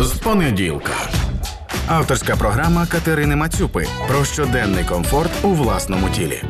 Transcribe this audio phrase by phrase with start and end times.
[0.00, 0.92] з понеділка.
[1.88, 6.42] Авторська програма Катерини Мацюпи про щоденний комфорт у власному тілі.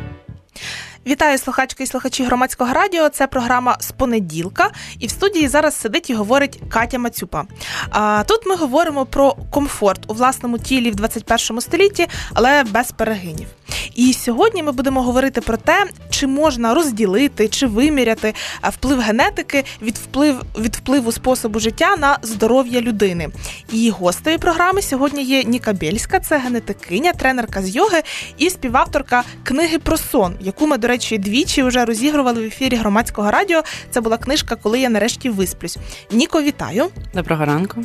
[1.06, 3.08] Вітаю слухачки і слухачі громадського радіо.
[3.08, 7.44] Це програма з понеділка, і в студії зараз сидить і говорить Катя Мацюпа.
[7.90, 13.48] А тут ми говоримо про комфорт у власному тілі в 21 столітті, але без перегинів.
[13.94, 19.98] І сьогодні ми будемо говорити про те, чи можна розділити чи виміряти вплив генетики від
[19.98, 23.28] вплив від впливу способу життя на здоров'я людини.
[23.72, 28.02] І гостею програми сьогодні є Ніка Бєльська, це генетикиня, тренерка з йоги
[28.38, 33.30] і співавторка книги про сон, яку ми, до речі, двічі вже розігрували в ефірі громадського
[33.30, 33.62] радіо.
[33.90, 35.78] Це була книжка, коли я нарешті висплюсь.
[36.10, 36.86] Ніко, вітаю.
[37.14, 37.84] Доброго ранку.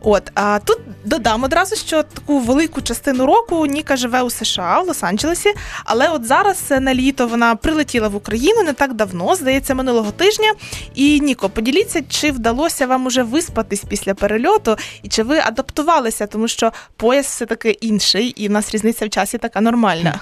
[0.00, 4.88] От а тут додам одразу, що таку велику частину року Ніка живе у США в
[4.88, 5.52] Лос-Анджелесі,
[5.84, 10.10] але от зараз е, на літо вона прилетіла в Україну не так давно, здається, минулого
[10.10, 10.54] тижня.
[10.94, 16.48] І Ніко, поділіться, чи вдалося вам уже виспатись після перельоту, і чи ви адаптувалися, тому
[16.48, 20.20] що пояс все таки інший, і в нас різниця в часі така нормальна.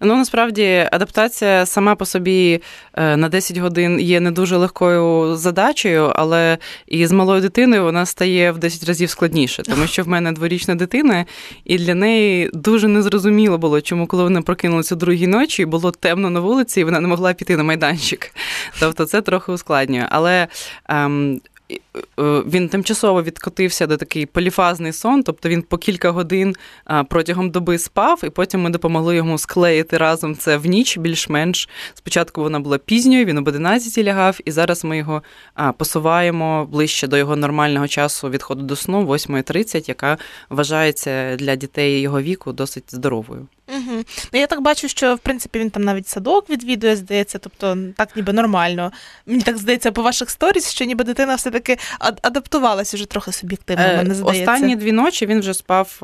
[0.00, 2.60] Ну насправді адаптація сама по собі
[2.94, 8.06] е, на 10 годин є не дуже легкою задачею, але і з малою дитиною вона
[8.06, 11.24] стає в 10 разів складніше, тому що в мене дворічна дитина,
[11.64, 16.30] і для неї дуже незрозуміло було, чому коли вони прокинулися о другій ночі, було темно
[16.30, 18.34] на вулиці, і вона не могла піти на майданчик.
[18.80, 20.06] Тобто це трохи ускладнює.
[20.10, 20.48] Але
[20.88, 21.40] ем,
[22.18, 26.56] він тимчасово відкотився до такий поліфазний сон, тобто він по кілька годин
[27.08, 31.68] протягом доби спав, і потім ми допомогли йому склеїти разом це в ніч, більш-менш.
[31.94, 35.22] Спочатку вона була пізньою, він об 11 лягав, і зараз ми його
[35.76, 40.18] посуваємо ближче до його нормального часу відходу до сну, 8.30, яка
[40.50, 43.46] вважається для дітей його віку досить здоровою.
[43.68, 44.04] Угу.
[44.32, 48.16] Ну я так бачу, що в принципі він там навіть садок відвідує, здається, тобто так
[48.16, 48.92] ніби нормально.
[49.26, 51.78] Мені так здається по ваших сторіс, що ніби дитина все-таки
[52.22, 53.84] адаптувалася вже трохи суб'єктивно.
[53.84, 54.52] Е, мене здається.
[54.52, 55.98] Останні дві ночі він вже спав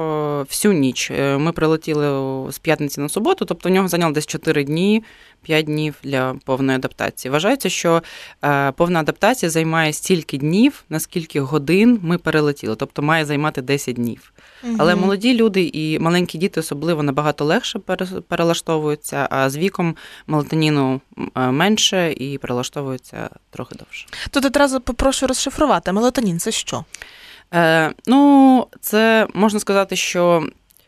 [0.48, 1.10] всю ніч.
[1.10, 2.06] Е, ми прилетіли
[2.52, 5.04] з п'ятниці на суботу, тобто у нього зайняло десь 4 дні,
[5.42, 7.32] 5 днів для повної адаптації.
[7.32, 8.02] Вважається, що
[8.44, 14.32] е, повна адаптація займає стільки днів, наскільки годин ми перелетіли, тобто має займати 10 днів.
[14.64, 14.74] Угу.
[14.78, 17.78] Але молоді люди і маленькі діти особливо набагато легше
[18.28, 19.96] перелаштовуються, а з віком
[20.26, 21.00] мелатоніну
[21.34, 24.06] менше і перелаштовуються трохи довше.
[24.30, 25.92] Тут одразу попрошу розшифрувати.
[25.92, 26.84] Мелатонін це що?
[27.54, 30.46] Е, Ну, це можна сказати, що.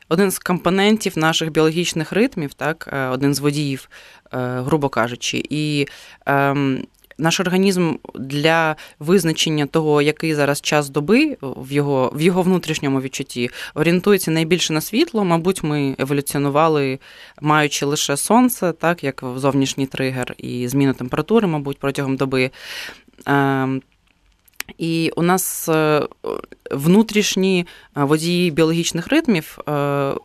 [0.08, 3.88] Один з компонентів наших біологічних ритмів, так, е, один з водіїв,
[4.32, 5.86] е, грубо кажучи, і
[6.26, 6.86] ем,
[7.18, 13.50] наш організм для визначення того, який зараз час доби в його в його внутрішньому відчутті
[13.74, 15.24] орієнтується найбільше на світло.
[15.24, 16.98] Мабуть, ми еволюціонували,
[17.40, 22.50] маючи лише сонце, так як зовнішній тригер і зміну температури, мабуть, протягом доби.
[23.26, 23.82] Ем,
[24.78, 26.08] і у нас е,
[26.70, 29.72] внутрішні водії біологічних ритмів е,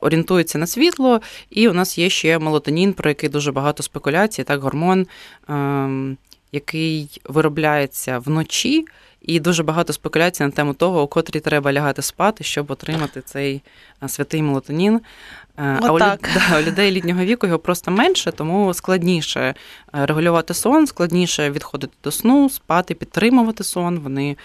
[0.02, 4.62] орієнтуються на світло, і у нас є ще мелатонін, про який дуже багато спекуляцій, так,
[4.62, 5.08] гормон
[5.50, 6.18] ем,
[6.52, 8.86] який виробляється вночі,
[9.22, 13.62] і дуже багато спекуляцій на тему того, у котрій треба лягати спати, щоб отримати цей
[14.08, 15.02] святий мелатонін.
[15.56, 16.18] А у, да,
[16.60, 19.56] у людей літнього віку його просто менше, тому складніше
[19.92, 24.00] регулювати сон, складніше відходити до сну, спати, підтримувати сон.
[24.00, 24.38] Вони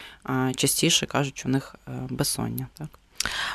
[0.56, 2.66] частіше кажуть, що у них е, безсоння.
[2.78, 2.88] Так.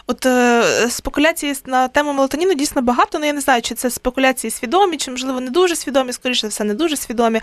[0.07, 4.51] От е, спекуляції на тему мелатоніну дійсно багато, але я не знаю, чи це спекуляції
[4.51, 7.41] свідомі, чи можливо не дуже свідомі, скоріше все, не дуже свідомі.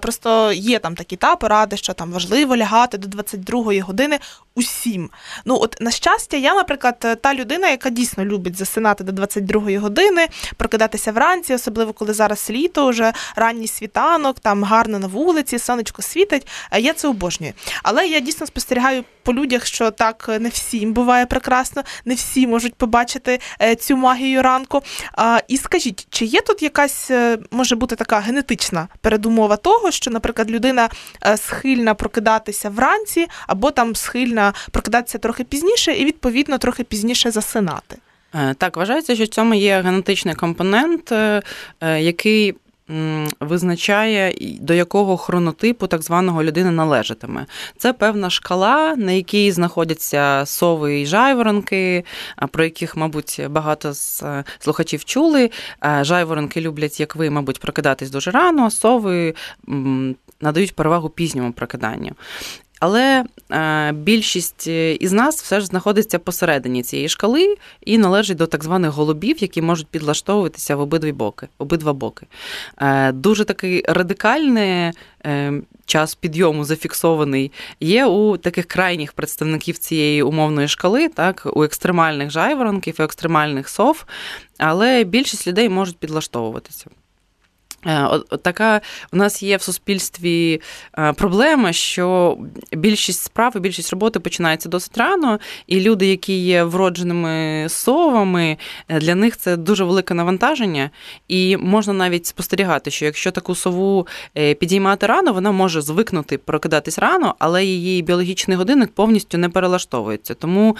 [0.00, 4.18] Просто є там такі та поради, що там важливо лягати до 22-ї години
[4.56, 5.10] усім.
[5.44, 10.28] Ну, от на щастя, я, наприклад, та людина, яка дійсно любить засинати до 22-ї години,
[10.56, 16.46] прокидатися вранці, особливо коли зараз літо, вже ранній світанок, там гарно на вулиці, сонечко світить.
[16.78, 17.52] Я це обожнюю.
[17.82, 21.55] Але я дійсно спостерігаю по людях, що так не всім буває прекрасно,
[22.04, 24.82] не всі можуть побачити е, цю магію ранку.
[25.48, 30.50] І скажіть, чи є тут якась е, може бути така генетична передумова того, що, наприклад,
[30.50, 30.88] людина
[31.26, 37.96] е, схильна прокидатися вранці, або там схильна прокидатися трохи пізніше, і відповідно трохи пізніше засинати?
[38.58, 41.12] Так, вважається, що в цьому є генетичний компонент,
[41.82, 42.54] який
[43.40, 47.46] визначає, до якого хронотипу так званого людина належатиме.
[47.76, 52.04] Це певна шкала, на якій знаходяться сови і жайворонки,
[52.50, 55.50] про яких, мабуть, багато з е, слухачів чули.
[56.00, 59.34] Жайворонки люблять, як ви, мабуть, прокидатись дуже рано, сови
[60.40, 62.12] надають перевагу пізньому прокиданню.
[62.80, 64.66] Але е, більшість
[65.00, 69.62] із нас все ж знаходиться посередині цієї шкали і належить до так званих голубів, які
[69.62, 71.48] можуть підлаштовуватися в обидві боки.
[71.58, 72.26] Обидва боки.
[72.78, 74.92] Е, дуже такий радикальний
[75.26, 75.52] е,
[75.86, 82.96] час підйому зафіксований є у таких крайніх представників цієї умовної шкали, так, у екстремальних жайворонків,
[82.98, 84.06] екстремальних сов,
[84.58, 86.86] але більшість людей можуть підлаштовуватися.
[87.86, 88.08] Е,
[88.42, 88.80] така
[89.12, 90.60] у нас є в суспільстві
[90.98, 92.38] е, проблема, що
[92.72, 98.56] більшість справ і більшість роботи починається досить рано, і люди, які є вродженими совами,
[98.88, 100.90] е, для них це дуже велике навантаження,
[101.28, 107.34] і можна навіть спостерігати, що якщо таку сову підіймати рано, вона може звикнути прокидатись рано,
[107.38, 110.34] але її біологічний годинник повністю не перелаштовується.
[110.34, 110.76] Тому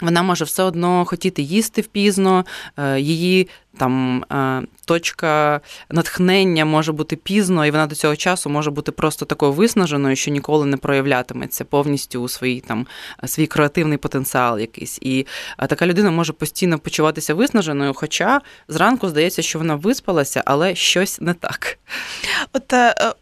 [0.00, 2.44] вона може все одно хотіти їсти впізно,
[2.76, 3.48] е, її
[3.78, 5.60] там е, точка
[5.90, 10.30] натхнення може бути пізно, і вона до цього часу може бути просто такою виснаженою, що
[10.30, 12.86] ніколи не проявлятиметься повністю у свій там
[13.24, 14.98] свій креативний потенціал якийсь.
[15.02, 15.26] І
[15.58, 21.20] е, така людина може постійно почуватися виснаженою, хоча зранку здається, що вона виспалася, але щось
[21.20, 21.78] не так.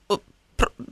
[0.08, 0.22] От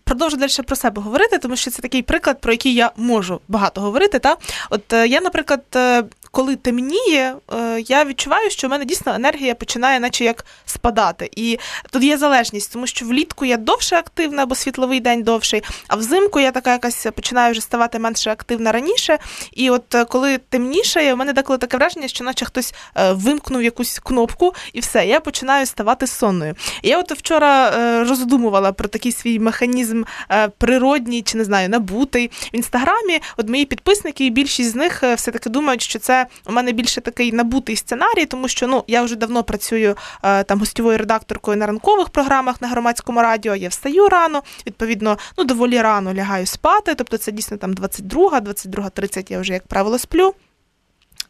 [0.04, 3.80] продовжу далі про себе говорити, тому що це такий приклад, про який я можу багато
[3.80, 4.18] говорити.
[4.18, 4.36] Та?
[4.70, 9.54] От е, я, наприклад, е, коли темніє, е, я відчуваю, що в мене дійсно енергія
[9.54, 11.30] починає, наче як спадати.
[11.36, 11.58] І
[11.90, 16.40] тут є залежність, тому що влітку я довше активна, бо світловий день довший, а взимку
[16.40, 19.18] я така якась починаю вже ставати менше активна раніше.
[19.52, 22.74] І от коли темніше, у мене деколи таке враження, що наче хтось
[23.10, 26.54] вимкнув якусь кнопку, і все, я починаю ставати сонною.
[26.82, 27.70] І я от вчора
[28.04, 33.20] роздумувала про такий свій механізм е, природній чи не знаю, набутий в інстаграмі.
[33.36, 36.72] От мої підписники, і більшість з них е, все таки думають, що це у мене
[36.72, 41.56] більше такий набутий сценарій, тому що ну я вже давно працюю е, там гостьовою редакторкою
[41.56, 43.56] на ранкових програмах на громадському радіо.
[43.56, 46.94] Я встаю рано, відповідно, ну доволі рано лягаю спати.
[46.94, 50.34] Тобто це дійсно там 22, 22.30 я вже як правило сплю.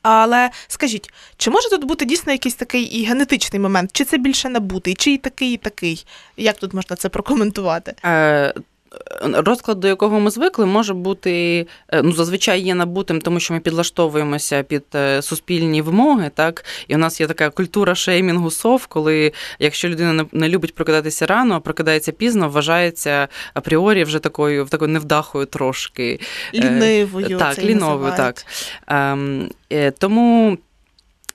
[0.02, 4.48] Але скажіть, чи може тут бути дійсно якийсь такий і генетичний момент, чи це більше
[4.48, 6.06] набутий, чи і такий, і такий?
[6.36, 7.94] Як тут можна це прокоментувати?
[8.04, 8.54] Е,
[9.22, 13.60] Розклад, до якого ми звикли, може бути е, ну зазвичай є набутим, тому що ми
[13.60, 16.30] підлаштовуємося під е, суспільні вимоги.
[16.34, 21.26] Так і у нас є така культура шеймінгу сов, коли якщо людина не любить прокидатися
[21.26, 26.20] рано, а прокидається пізно, вважається апріорі вже такою такою невдахою трошки
[26.54, 27.38] е, лінивою.
[27.38, 28.46] Так, це ліновою, так.
[28.86, 29.50] Ем,
[29.98, 30.58] тому.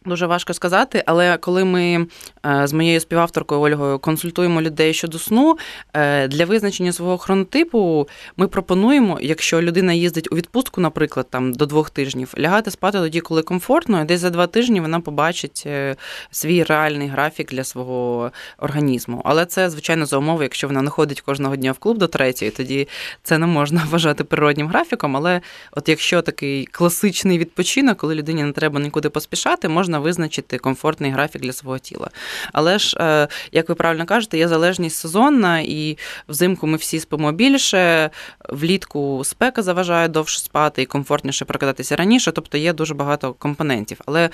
[0.05, 2.07] Дуже важко сказати, але коли ми
[2.45, 5.57] з моєю співавторкою Ольгою консультуємо людей щодо сну,
[5.93, 8.07] е, для визначення свого хронотипу
[8.37, 13.21] ми пропонуємо, якщо людина їздить у відпустку, наприклад, там до двох тижнів, лягати спати тоді,
[13.21, 15.95] коли комфортно, і десь за два тижні вона побачить е,
[16.31, 19.21] свій реальний графік для свого організму.
[19.25, 22.51] Але це, звичайно, за умови, якщо вона не ходить кожного дня в клуб до третьої,
[22.51, 22.87] тоді
[23.23, 25.17] це не можна вважати природнім графіком.
[25.17, 31.11] Але от якщо такий класичний відпочинок, коли людині не треба нікуди поспішати, можна визначити комфортний
[31.11, 32.09] графік для свого тіла.
[32.53, 35.97] Але ж, е, як ви правильно кажете, є залежність сезонна, і
[36.27, 38.09] взимку ми всі спимо більше,
[38.49, 44.01] влітку спека заважає довше спати і комфортніше прокидатися раніше, тобто є дуже багато компонентів.
[44.05, 44.29] Але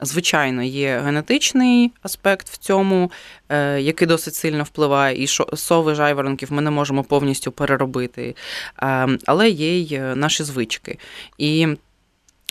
[0.00, 3.10] Звичайно, є генетичний аспект в цьому,
[3.48, 8.34] е, який досить сильно впливає, і сови жайворонків ми не можемо повністю переробити,
[8.78, 10.98] ем, але є й е, наші звички.
[11.38, 11.68] І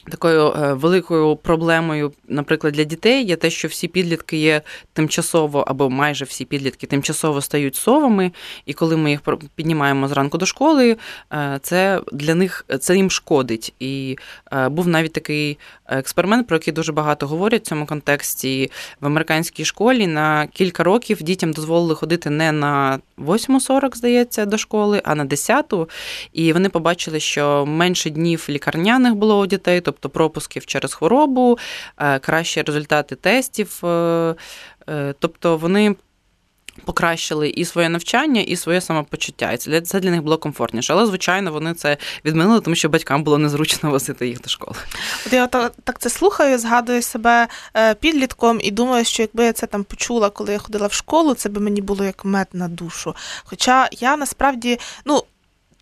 [0.09, 4.61] Такою е, великою проблемою, наприклад, для дітей є те, що всі підлітки є
[4.94, 8.31] тимчасово, або майже всі підлітки тимчасово стають совами,
[8.65, 9.19] і коли ми їх
[9.55, 10.97] піднімаємо зранку до школи,
[11.33, 13.73] е, це для них це їм шкодить.
[13.79, 14.17] І
[14.53, 15.57] е, був навіть такий
[15.88, 18.72] експеримент, про який дуже багато говорять в цьому контексті.
[19.01, 25.01] В американській школі на кілька років дітям дозволили ходити не на 8.40, здається, до школи,
[25.05, 25.74] а на 10.
[26.33, 31.57] І вони побачили, що менше днів лікарняних було у дітей тобто пропусків через хворобу,
[31.97, 33.85] е, кращі результати тестів.
[33.85, 34.35] Е,
[34.89, 35.95] е, тобто вони.
[36.85, 39.51] Покращили і своє навчання, і своє самопочуття.
[39.51, 40.93] І це для них було комфортніше.
[40.93, 44.77] Але, звичайно, вони це відмінили, тому що батькам було незручно возити їх до школи.
[45.27, 47.47] От я так це слухаю, згадую себе
[48.00, 51.50] підлітком і думаю, що якби я це там почула, коли я ходила в школу, це
[51.50, 53.15] би мені було як мед на душу.
[53.43, 55.23] Хоча я насправді, ну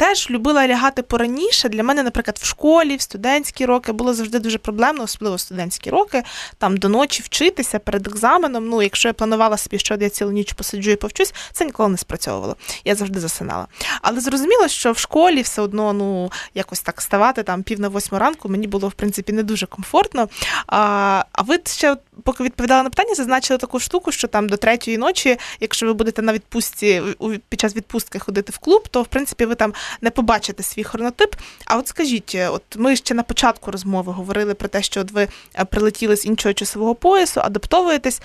[0.01, 1.70] теж любила лягати пораніше.
[1.70, 6.24] Для мене, наприклад, в школі, в студентські роки було завжди дуже проблемно, особливо студентські роки,
[6.58, 8.70] там до ночі вчитися перед екзаменом.
[8.70, 11.98] Ну, якщо я планувала собі, що я цілу ніч посиджу і повчусь, це ніколи не
[11.98, 12.55] спрацьовувало.
[12.86, 13.67] Я завжди засинала.
[14.01, 18.20] Але зрозуміло, що в школі все одно ну, якось так ставати там пів на восьму
[18.20, 20.29] ранку, мені було в принципі не дуже комфортно.
[20.67, 24.98] А а ви ще, поки відповідали на питання, зазначили таку штуку, що там до третьої
[24.98, 27.01] ночі, якщо ви будете на відпустці
[27.50, 31.36] під час відпустки ходити в клуб, то в принципі ви там не побачити свій хронотип.
[31.65, 35.27] А от скажіть, от ми ще на початку розмови говорили про те, що от ви
[35.69, 38.21] прилетіли з іншого часового поясу, адаптовуєтесь.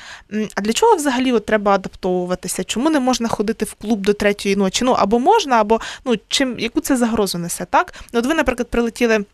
[0.54, 2.64] А для чого взагалі от треба адаптовуватися?
[2.64, 4.84] Чому не можна ходити в клуб до третьої ночі?
[4.84, 7.94] Ну або можна, або ну чим яку це загрозу несе, так?
[8.12, 9.24] Ну, от ви, наприклад, прилетіли.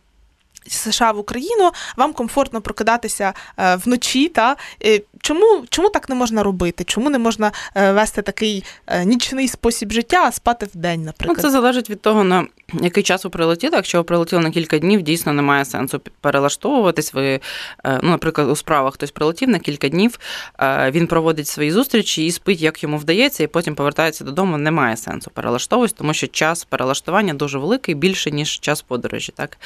[0.66, 4.28] З США в Україну вам комфортно прокидатися е, вночі.
[4.28, 6.84] Та е, чому чому так не можна робити?
[6.84, 8.64] Чому не можна е, вести такий
[9.04, 11.38] нічний спосіб життя, а спати в день, наприклад?
[11.38, 12.46] Ну, Це залежить від того, на
[12.80, 13.76] який час ви прилетіли.
[13.76, 17.14] Якщо ви прилетіли на кілька днів, дійсно немає сенсу перелаштовуватись.
[17.14, 17.40] Ви,
[17.84, 20.18] е, ну, наприклад, у справах хтось прилетів на кілька днів,
[20.60, 24.58] е, він проводить свої зустрічі і спить, як йому вдається, і потім повертається додому.
[24.58, 29.32] Немає сенсу перелаштовуватись, тому що час перелаштування дуже великий, більше ніж час подорожі.
[29.36, 29.58] Так,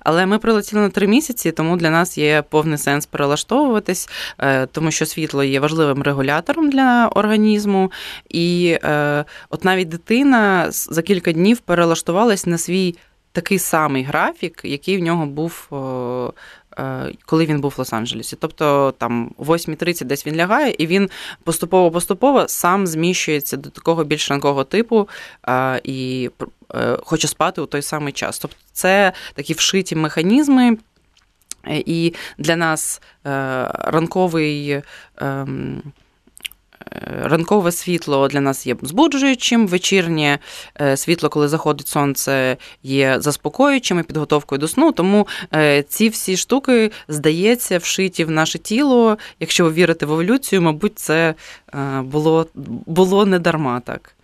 [0.00, 4.90] але ми прилетіли на три місяці, тому для нас є повний сенс перелаштовуватись, е, тому
[4.90, 7.92] що світло є важливим регулятором для організму.
[8.28, 8.78] І
[9.50, 12.96] от навіть дитина за кілька днів перелаштувалась на свій
[13.32, 15.66] такий самий графік, який в нього був.
[17.26, 18.36] Коли він був в Лос-Анджелесі.
[18.40, 21.10] Тобто там о 8.30 десь він лягає, і він
[21.44, 25.08] поступово-поступово сам зміщується до такого більш ранкового типу
[25.84, 26.30] і
[27.02, 28.38] хоче спати у той самий час.
[28.38, 30.78] Тобто це такі вшиті механізми,
[31.68, 33.02] і для нас
[33.74, 34.82] ранковий.
[37.22, 40.38] Ранкове світло для нас є збуджуючим, вечірнє
[40.96, 44.92] світло, коли заходить сонце, є заспокоюючим і підготовкою до сну.
[44.92, 45.26] Тому
[45.88, 49.18] ці всі штуки, здається, вшиті в наше тіло.
[49.40, 51.34] Якщо ви вірите в еволюцію, мабуть, це
[52.02, 52.46] було,
[52.86, 54.14] було не дарма так.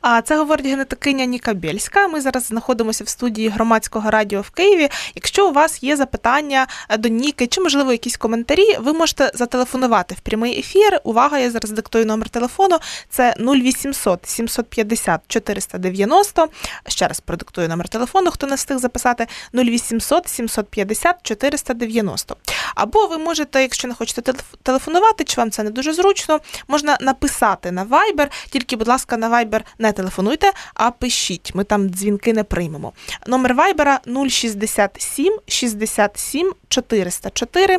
[0.00, 2.08] А це говорить генетикиня Ніка Бєльська.
[2.08, 4.88] Ми зараз знаходимося в студії громадського радіо в Києві.
[5.14, 6.66] Якщо у вас є запитання
[6.98, 11.00] до Ніки чи, можливо, якісь коментарі, ви можете зателефонувати в прямий ефір.
[11.04, 12.78] Увага, я зараз диктую номер телефону.
[13.10, 16.48] Це 0800 750 490.
[16.88, 22.36] Ще раз продиктую номер телефону, хто не встиг записати 0800 750 490.
[22.74, 27.72] Або ви можете, якщо не хочете телефонувати, чи вам це не дуже зручно, можна написати
[27.72, 31.54] на Viber, тільки, будь ласка, на Viber не телефонуйте, а пишіть.
[31.54, 32.92] Ми там дзвінки не приймемо.
[33.26, 37.78] Номер Вайбера 067 67 404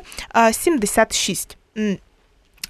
[0.51, 1.57] 76.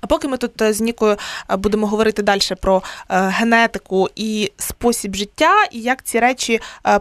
[0.01, 1.17] А поки ми тут е, з Нікою
[1.49, 6.59] е, будемо говорити далі про е, генетику і спосіб життя, і як ці речі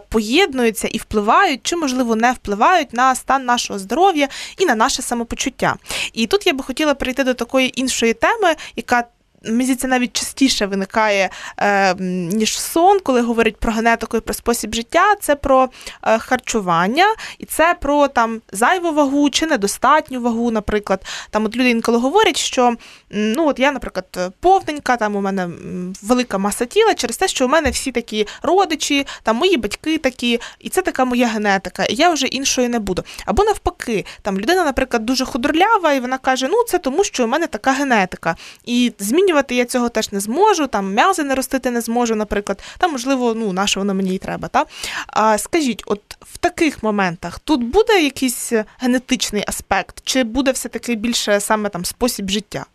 [0.09, 4.27] поєднуються і впливають, чи, можливо, не впливають на стан нашого здоров'я
[4.57, 5.75] і на наше самопочуття.
[6.13, 9.03] І тут я би хотіла перейти до такої іншої теми, яка
[9.43, 11.95] мені здається, навіть частіше виникає, е,
[12.33, 15.69] ніж сон, коли говорять про генетику і про спосіб життя, це про
[16.03, 17.05] е, харчування,
[17.39, 21.05] і це про там зайву вагу чи недостатню вагу, наприклад.
[21.29, 22.75] Там от люди інколи говорять, що
[23.09, 25.49] ну от я, наприклад, повненька, там у мене
[26.01, 30.39] велика маса тіла через те, що у мене всі такі родичі, там мої батьки такі,
[30.59, 33.03] і це така моя генетика, і я вже іншою не буду.
[33.25, 37.27] Або навпаки, там людина, наприклад, дуже худорлява, і вона каже: ну це тому, що у
[37.27, 38.35] мене така генетика.
[38.65, 42.63] І змінювати змінювати я цього теж не зможу, там м'язи не ростити не зможу, наприклад.
[42.77, 44.47] Там, можливо, ну, на що воно мені і треба.
[44.47, 44.65] Та?
[45.07, 51.39] А скажіть, от в таких моментах тут буде якийсь генетичний аспект, чи буде все-таки більше
[51.39, 52.65] саме там спосіб життя?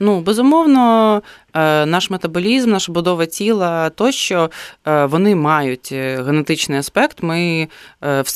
[0.00, 1.22] Ну, безумовно,
[1.54, 4.50] е, наш метаболізм, наша будова тіла тощо
[4.86, 7.22] е, вони мають е, генетичний аспект.
[7.22, 7.68] Ми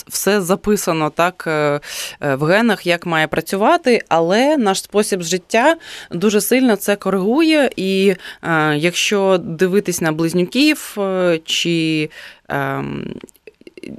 [0.09, 1.47] все записано так
[2.21, 5.76] в генах, як має працювати, але наш спосіб життя
[6.11, 7.71] дуже сильно це коригує.
[7.76, 8.14] І
[8.75, 10.97] якщо дивитись на близнюків
[11.45, 12.11] чи
[12.49, 13.14] ем,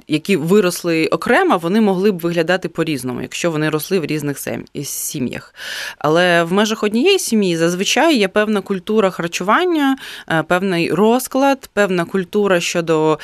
[0.08, 4.38] які виросли окремо, вони могли б виглядати по-різному, якщо вони росли в різних
[4.82, 5.54] сім'ях.
[5.98, 9.96] Але в межах однієї сім'ї зазвичай є певна культура харчування,
[10.28, 13.18] е, певний розклад, певна культура щодо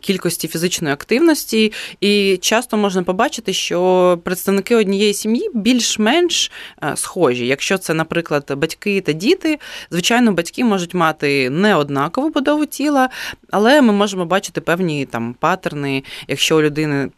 [0.00, 1.72] кількості фізичної активності.
[2.00, 6.50] І часто можна побачити, що представники однієї сім'ї більш-менш
[6.82, 7.46] е, схожі.
[7.46, 9.58] Якщо це, наприклад, батьки та діти,
[9.90, 13.08] звичайно, батьки можуть мати не однакову будову тіла,
[13.50, 16.04] але ми можемо бачити певні там паттерни, патерни.
[16.28, 17.10] Якщо у людини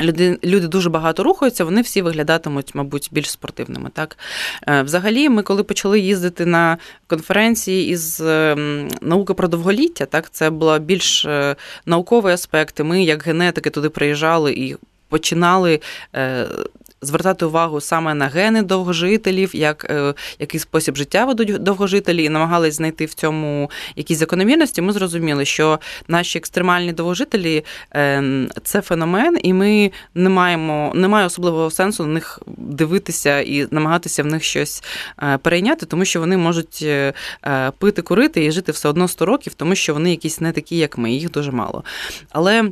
[0.00, 3.90] Люди люди дуже багато рухаються, вони всі виглядатимуть, мабуть, більш спортивними.
[3.92, 4.18] Так,
[4.68, 10.50] е, взагалі, ми коли почали їздити на конференції із ем, науки про довголіття, так це
[10.50, 12.80] була більш е, науковий аспект.
[12.80, 14.76] Ми, як генетики, туди приїжджали і
[15.08, 15.80] починали.
[17.02, 22.74] Звертати увагу саме на гени довгожителів, як е, який спосіб життя ведуть довгожителі, і намагались
[22.74, 27.64] знайти в цьому якісь закономірності, ми зрозуміли, що наші екстремальні довгожителі
[27.94, 28.22] е,
[28.64, 34.26] це феномен, і ми не маємо немає особливого сенсу на них дивитися і намагатися в
[34.26, 34.82] них щось
[35.22, 36.86] е, перейняти, тому що вони можуть
[37.78, 40.98] пити, курити і жити все одно 100 років, тому що вони якісь не такі, як
[40.98, 41.84] ми, їх дуже мало.
[42.30, 42.70] Але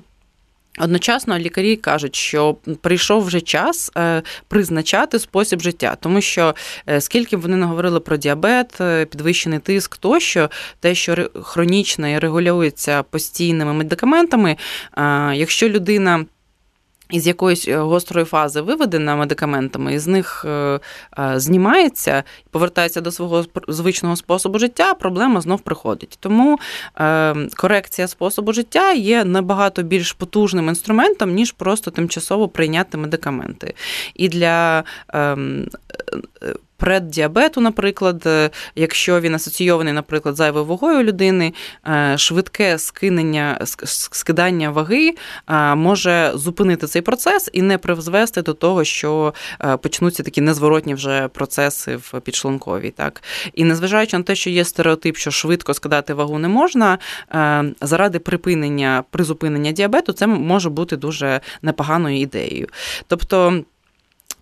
[0.80, 6.54] Одночасно лікарі кажуть, що прийшов вже час е, призначати спосіб життя, тому що
[6.88, 12.08] е, скільки б вони не говорили про діабет, е, підвищений тиск, тощо те, що хронічно
[12.08, 14.56] і регулюється постійними медикаментами,
[15.35, 16.25] якщо людина
[17.10, 20.80] із якоїсь е, гострої фази виведена медикаментами, і з них е,
[21.18, 26.18] е, знімається повертається до свого звичного способу життя, проблема знов приходить.
[26.20, 26.58] Тому
[27.56, 33.74] корекція способу життя є набагато більш потужним інструментом, ніж просто тимчасово прийняти медикаменти.
[34.14, 35.68] І для ем,
[36.78, 41.54] преддіабету, наприклад, е, якщо він асоційований, наприклад, зайвою вагою людини,
[41.88, 43.58] е, швидке скинення,
[44.11, 45.14] скидання ваги
[45.50, 49.35] е, може зупинити цей процес і не призвести до того, що
[49.82, 52.90] почнуться такі незворотні вже процеси в підшлунковій.
[52.90, 53.23] Так
[53.54, 56.99] і незважаючи на те, що є стереотип, що швидко скидати вагу не можна,
[57.80, 62.66] заради припинення призупинення діабету, це може бути дуже непоганою ідеєю.
[63.06, 63.64] Тобто.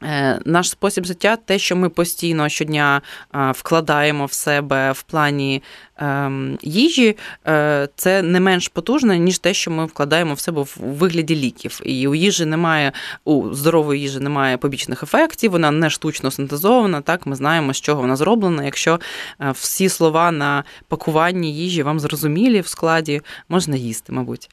[0.02, 5.62] Е, наш спосіб життя, те, що ми постійно щодня вкладаємо в себе в плані
[5.98, 10.76] ем, їжі, е, це не менш потужне, ніж те, що ми вкладаємо в себе в
[10.80, 11.80] вигляді ліків.
[11.84, 12.92] І у їжі немає,
[13.24, 17.00] у здорової їжі немає побічних ефектів, вона не штучно синтезована.
[17.00, 18.64] Так, ми знаємо, з чого вона зроблена.
[18.64, 19.00] Якщо
[19.40, 24.50] е, всі слова на пакуванні їжі вам зрозумілі в складі, можна їсти, мабуть.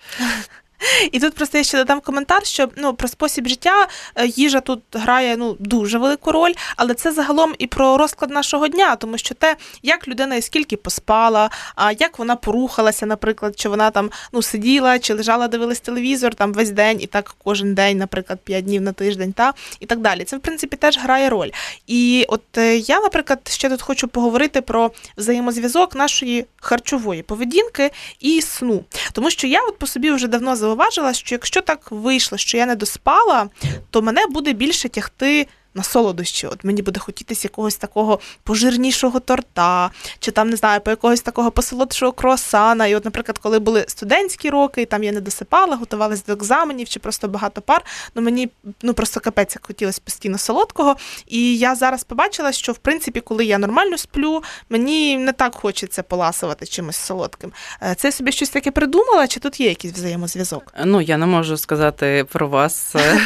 [1.11, 4.81] І тут просто я ще додам коментар, що ну про спосіб життя е, їжа тут
[4.93, 9.35] грає ну дуже велику роль, але це загалом і про розклад нашого дня, тому що
[9.35, 14.41] те, як людина і скільки поспала, а як вона порухалася, наприклад, чи вона там ну
[14.41, 18.81] сиділа, чи лежала, дивилась телевізор там весь день, і так кожен день, наприклад, 5 днів
[18.81, 20.23] на тиждень, та і так далі.
[20.23, 21.49] Це в принципі теж грає роль.
[21.87, 28.41] І от е, я, наприклад, ще тут хочу поговорити про взаємозв'язок нашої харчової поведінки і
[28.41, 32.57] сну, тому що я от по собі вже давно зауважила, що якщо так вийшло, що
[32.57, 33.49] я не доспала,
[33.89, 36.47] то мене буде більше тягти на солодощі.
[36.47, 41.51] От мені буде хотітися якогось такого пожирнішого торта, чи там не знаю, по якогось такого
[41.51, 42.87] посолодшого круасана.
[42.87, 46.89] І, от, наприклад, коли були студентські роки, і там я не досипала, готувалася до екзаменів
[46.89, 47.85] чи просто багато пар.
[48.15, 48.49] Ну мені
[48.81, 50.95] ну просто капець як хотілося постійно солодкого.
[51.27, 56.03] І я зараз побачила, що в принципі, коли я нормально сплю, мені не так хочеться
[56.03, 57.51] поласувати чимось солодким.
[57.83, 60.73] Е, це собі щось таке придумала, чи тут є якийсь взаємозв'язок?
[60.85, 63.19] Ну я не можу сказати про вас е,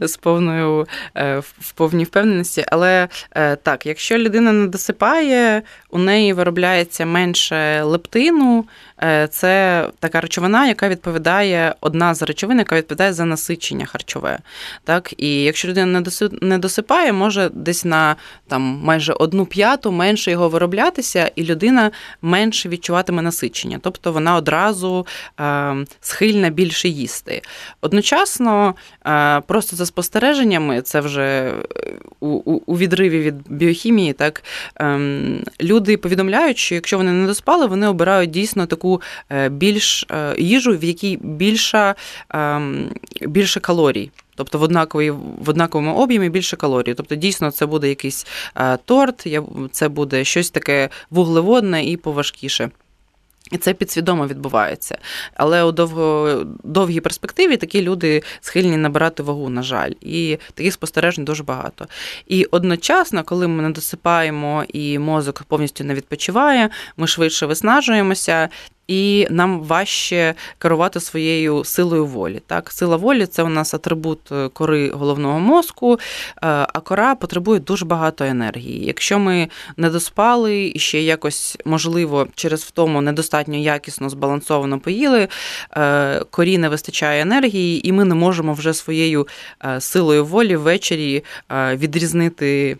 [0.08, 2.64] з повною е, в повній впевненості.
[2.68, 8.64] Але е, так, якщо людина не досипає, у неї виробляється менше лептину.
[9.02, 14.38] Е, це така речовина, яка відповідає, одна з речовин, яка відповідає за насичення харчове.
[14.84, 15.14] Так?
[15.16, 16.02] І якщо людина
[16.40, 18.16] не досипає, може десь на
[18.48, 21.90] там майже одну п'яту менше його вироблятися, і людина
[22.22, 23.78] менше відчуватиме насичення.
[23.82, 25.06] Тобто вона одразу
[25.40, 27.42] е, схильна більше їсти.
[27.80, 28.74] Одночасно,
[29.06, 31.54] е, просто за спостереженнями, це вже
[32.20, 34.42] у, відриві від біохімії, так
[34.80, 34.98] е,
[35.78, 40.76] люди повідомляють, що якщо вони не доспали, вони обирають дійсно таку е, більш е, їжу,
[40.78, 41.94] в якій більша,
[42.30, 44.10] ем, більше калорій.
[44.34, 46.94] Тобто в однаковій, в однаковому об'ємі більше калорій.
[46.94, 49.26] Тобто, дійсно, це буде якийсь е, торт,
[49.70, 52.70] це буде щось таке вуглеводне і поважкіше.
[53.50, 54.98] І це підсвідомо відбувається.
[55.34, 61.24] Але у довго, довгій перспективі такі люди схильні набирати вагу, на жаль, і таких спостережень
[61.24, 61.86] дуже багато.
[62.26, 68.48] І одночасно, коли ми не досипаємо і мозок повністю не відпочиває, ми швидше виснажуємося,
[68.88, 72.42] і нам важче керувати своєю силою волі.
[72.46, 75.98] Так, Сила волі це у нас атрибут е, кори головного мозку, е,
[76.42, 78.86] а кора потребує дуже багато енергії.
[78.86, 85.28] Якщо ми не доспали і ще якось, можливо, через втому недостатньо якісно збалансовано поїли,
[85.76, 89.28] е, корі не вистачає енергії, і ми не можемо вже своєю
[89.78, 92.76] силою волі ввечері відрізнити.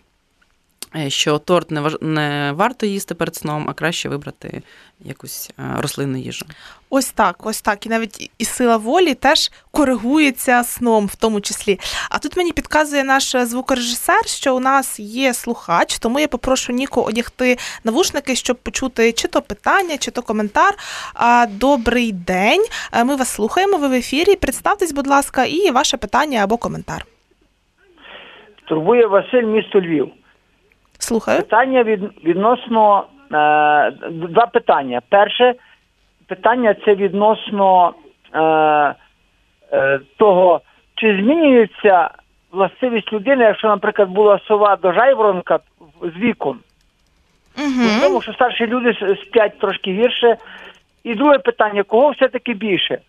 [1.07, 4.61] Що торт не не варто їсти перед сном, а краще вибрати
[4.99, 6.45] якусь е, рослинну їжу.
[6.89, 7.85] Ось так, ось так.
[7.85, 11.79] І навіть і сила волі теж коригується сном, в тому числі.
[12.09, 17.01] А тут мені підказує наш звукорежисер, що у нас є слухач, тому я попрошу Ніку
[17.01, 20.75] одягти навушники, щоб почути чи то питання, чи то коментар.
[21.49, 22.65] Добрий день.
[22.93, 23.77] Е, ми вас слухаємо.
[23.77, 24.35] Ви в ефірі.
[24.35, 27.05] Представтесь, будь ласка, і ваше питання або коментар.
[28.67, 30.11] Турбує Василь, місто Львів.
[30.99, 31.37] Слухаю.
[31.37, 35.01] Питання від, відносно е, два питання.
[35.09, 35.55] Перше
[36.27, 37.93] питання це відносно
[38.33, 38.41] е,
[39.71, 40.61] е, того,
[40.95, 42.09] чи змінюється
[42.51, 45.59] властивість людини, якщо, наприклад, була сова до жайворонка
[46.01, 46.59] з віком.
[47.57, 48.01] Угу.
[48.01, 50.37] Тому що старші люди сплять трошки гірше.
[51.03, 52.99] І друге питання: кого все-таки більше?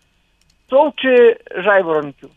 [0.69, 2.29] Сов чи жайворонків?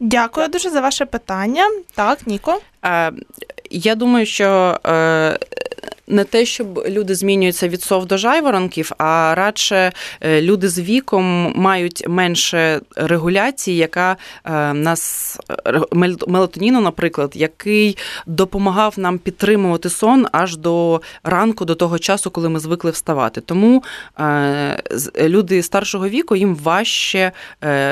[0.00, 1.64] Дякую дуже за ваше питання.
[1.94, 2.60] Так, Ніко.
[2.84, 3.12] Е,
[3.70, 5.38] Я думаю, що е,
[6.06, 11.52] не те, щоб люди змінюються від сов до жайворонків, а радше е, люди з віком
[11.56, 15.80] мають менше регуляції, яка е, нас е,
[16.26, 22.60] мелатоніну, наприклад, який допомагав нам підтримувати сон аж до ранку, до того часу, коли ми
[22.60, 23.40] звикли вставати.
[23.40, 23.84] Тому
[25.20, 27.32] люди старшого віку їм важче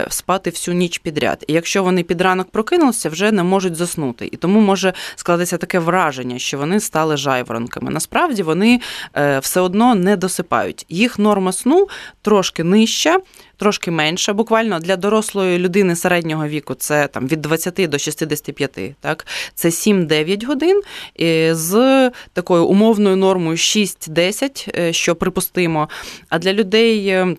[0.09, 1.44] спати всю ніч підряд.
[1.46, 4.29] І якщо вони під ранок прокинулися, вже не можуть заснути.
[4.33, 7.80] І тому може складатися таке враження, що вони стали жайворонками.
[7.83, 8.81] Насправді вони
[9.16, 10.87] е, все одно не досипають.
[10.88, 11.88] Їх норма сну
[12.23, 13.21] трошки нижча.
[13.57, 19.27] Трошки менша, буквально для дорослої людини середнього віку це там від 20 до 65, так
[19.55, 20.83] це 7-9 годин
[21.21, 25.88] е, з такою умовною нормою 6-10, е, що припустимо.
[26.29, 27.37] А для людей.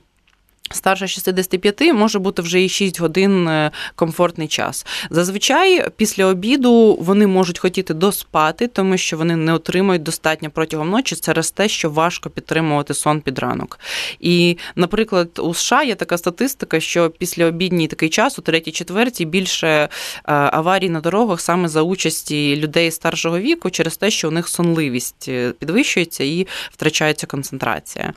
[0.71, 4.85] Старше 65 може бути вже і 6 годин е, комфортний час.
[5.09, 11.15] Зазвичай після обіду вони можуть хотіти доспати, тому що вони не отримують достатньо протягом ночі
[11.15, 13.79] через те, що важко підтримувати сон під ранок.
[14.19, 19.25] І, наприклад, у США є така статистика, що після обідній такий час, у третій четвертій,
[19.25, 19.89] більше е,
[20.25, 25.25] аварій на дорогах саме за участі людей старшого віку, через те, що у них сонливість
[25.27, 28.13] е, підвищується і втрачається концентрація.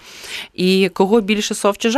[0.55, 1.91] І кого більше сов чи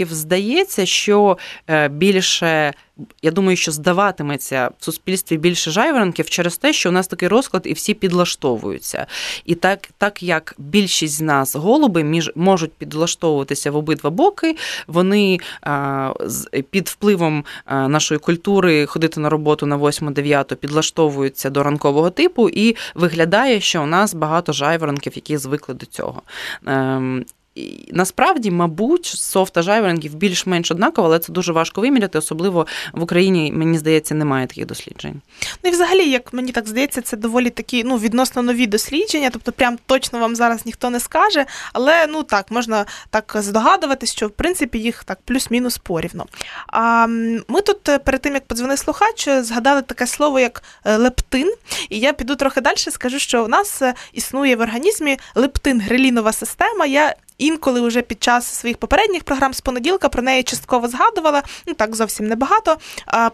[0.00, 2.74] жайворонків, здається, що е, більше.
[3.22, 7.62] Я думаю, що здаватиметься в суспільстві більше жайворонків через те, що у нас такий розклад
[7.64, 9.06] і всі підлаштовуються.
[9.44, 15.38] І так, так як більшість з нас голуби між можуть підлаштовуватися в обидва боки, вони
[15.62, 16.12] а,
[16.70, 23.60] під впливом нашої культури ходити на роботу на 8-9 підлаштовуються до ранкового типу, і виглядає,
[23.60, 26.22] що у нас багато жайворонків, які звикли до цього.
[27.92, 33.52] Насправді, мабуть, сов та жайворонків більш-менш однаково, але це дуже важко виміряти, особливо в Україні,
[33.52, 35.20] мені здається, немає таких досліджень.
[35.64, 39.30] Ну і взагалі, як мені так здається, це доволі такі ну відносно нові дослідження.
[39.32, 44.26] Тобто, прям точно вам зараз ніхто не скаже, але ну так можна так здогадуватись, що
[44.26, 46.24] в принципі їх так плюс-мінус порівну.
[46.66, 47.06] А
[47.48, 51.54] ми тут е, перед тим як подзвонив слухач, е, згадали таке слово як е, лептин.
[51.88, 52.76] І я піду трохи далі.
[52.76, 53.82] Скажу, що у нас
[54.12, 56.86] існує в організмі лептин-грелінова система.
[56.86, 61.42] Я інколи вже під час своїх попередніх програм з понеділка про неї частково згадувала.
[61.66, 62.76] Ну так зовсім небагато.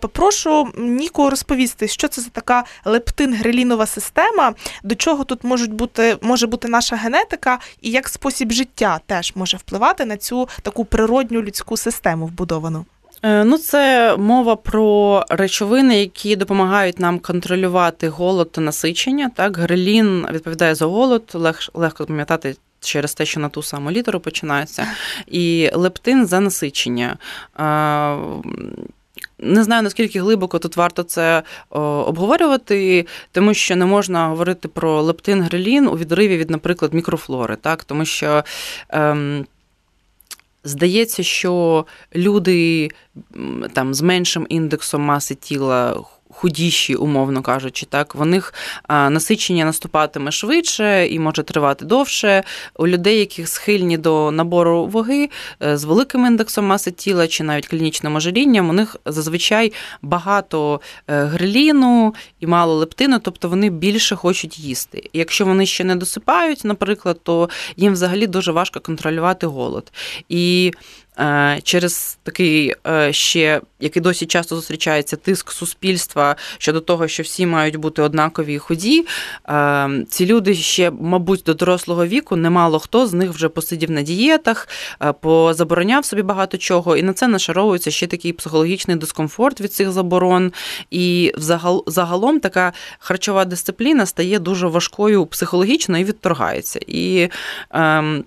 [0.01, 6.47] Попрошу Ніку розповісти, що це за така лептин-грелінова система, до чого тут можуть бути може
[6.47, 11.77] бути наша генетика, і як спосіб життя теж може впливати на цю таку природню людську
[11.77, 12.85] систему вбудовану.
[13.23, 19.31] Е, Ну, це мова про речовини, які допомагають нам контролювати голод та насичення.
[19.35, 22.57] Так, грелін відповідає за голод, лег, легко пам'ятати.
[22.81, 24.87] Через те, що на ту саму літеру починається,
[25.27, 27.19] і лептин за насичення.
[29.39, 35.03] Не знаю наскільки глибоко тут варто це о, обговорювати, тому що не можна говорити про
[35.03, 38.45] лептин грелін у відриві від, наприклад, мікрофлори, так тому що.
[38.89, 39.47] Ем,
[40.65, 42.91] Здається, що люди
[43.73, 46.05] там з меншим індексом маси тіла.
[46.39, 48.55] Худіші, умовно кажучи, так в них
[48.89, 52.43] насичення наступатиме швидше і може тривати довше.
[52.79, 55.31] У людей, яких схильні до набору ваги
[55.63, 59.73] е, з великим індексом маси тіла чи навіть клінічним ожирінням, у них зазвичай
[60.03, 65.11] багато е, греліну і мало лептину, тобто вони більше хочуть їсти.
[65.13, 69.93] Якщо вони ще не досипають, наприклад, то їм взагалі дуже важко контролювати голод.
[70.29, 70.73] І
[71.63, 77.77] через такий е, ще, який досі часто зустрічається, тиск суспільства щодо того, що всі мають
[77.77, 79.07] бути однакові і худі.
[79.49, 84.03] Е, ці люди ще, мабуть, до дорослого віку немало хто з них вже посидів на
[84.03, 84.69] дієтах,
[85.03, 89.91] е, позабороняв собі багато чого, і на це нашаровується ще такий психологічний дискомфорт від цих
[89.91, 90.53] заборон.
[90.91, 91.33] І
[91.87, 96.81] загалом така харчова дисципліна стає дуже важкою психологічно і відторгається.
[96.87, 97.29] І
[97.71, 98.25] ем,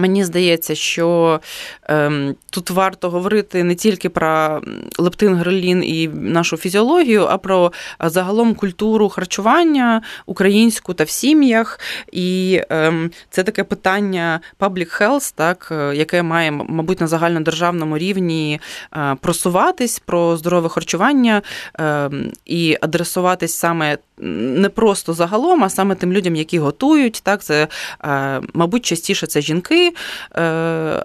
[0.00, 1.40] Мені здається, що
[1.82, 4.62] ем, тут варто говорити не тільки про
[4.98, 11.80] лептин, грелін і нашу фізіологію, а про загалом культуру харчування українську та в сім'ях.
[12.12, 18.60] І ем, це таке питання public health, так, е, яке має, мабуть, на загальнодержавному рівні
[18.96, 21.42] е, просуватись про здорове харчування
[21.78, 27.20] ем, і адресуватись саме не просто загалом, а саме тим людям, які готують.
[27.22, 27.68] Так, це,
[28.04, 29.89] е, мабуть, частіше це жінки.
[30.36, 31.02] Е,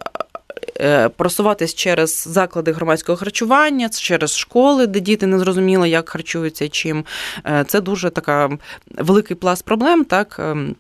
[0.80, 7.06] е, просуватись через заклади громадського харчування, через школи, де діти не зрозуміли, як харчуються чим.
[7.68, 8.58] Це дуже така
[8.90, 10.36] великий пласт проблем, так.
[10.40, 10.76] Ем,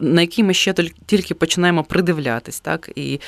[0.00, 0.74] на які ми ще
[1.06, 3.20] тільки починаємо придивлятись, так і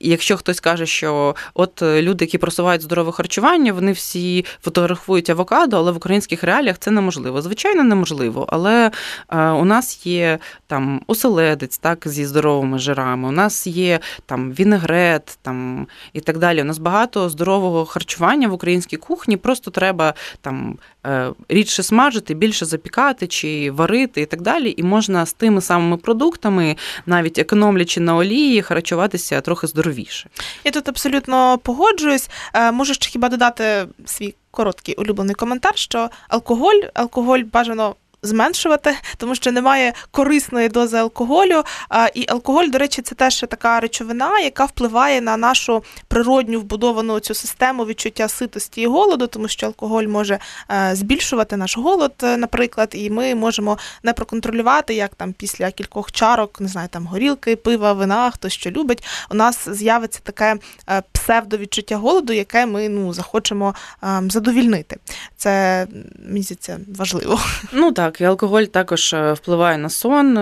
[0.00, 5.76] якщо хтось каже, що от е, люди, які просувають здорове харчування, вони всі фотографують авокадо,
[5.76, 7.42] але в українських реаліях це неможливо.
[7.42, 8.46] Звичайно, неможливо.
[8.48, 8.90] Але
[9.30, 15.38] е, у нас є там оселедець, так, зі здоровими жирами, у нас є там вінегрет
[15.42, 16.60] там, і так далі.
[16.60, 22.64] У нас багато здорового харчування в українській кухні, просто треба там е, рідше смажити, більше
[22.64, 24.74] запікати чи варити і так далі.
[24.76, 30.28] І можна з тими самими продуктами, навіть економлячи на олії, харчуватися трохи здоровіше.
[30.64, 32.30] Я тут абсолютно погоджуюсь.
[32.54, 39.34] Е, можу ще хіба додати свій короткий улюблений коментар, що алкоголь, алкоголь бажано зменшувати, тому
[39.34, 41.62] що немає корисної дози алкоголю.
[42.14, 47.34] І алкоголь, до речі, це теж така речовина, яка впливає на нашу природню вбудовану цю
[47.34, 50.38] систему відчуття ситості і голоду, тому що алкоголь може
[50.70, 56.12] е, збільшувати наш голод, е, наприклад, і ми можемо не проконтролювати, як там після кількох
[56.12, 59.04] чарок, не знаю, там горілки, пива, вина, хто що любить.
[59.30, 60.56] У нас з'явиться таке
[60.90, 64.96] е, псевдовідчуття голоду, яке ми ну захочемо ем, задовільнити.
[65.36, 65.86] Це
[66.64, 67.40] здається, важливо.
[67.72, 68.13] Ну так.
[68.14, 70.38] Так, і алкоголь також е, впливає на сон.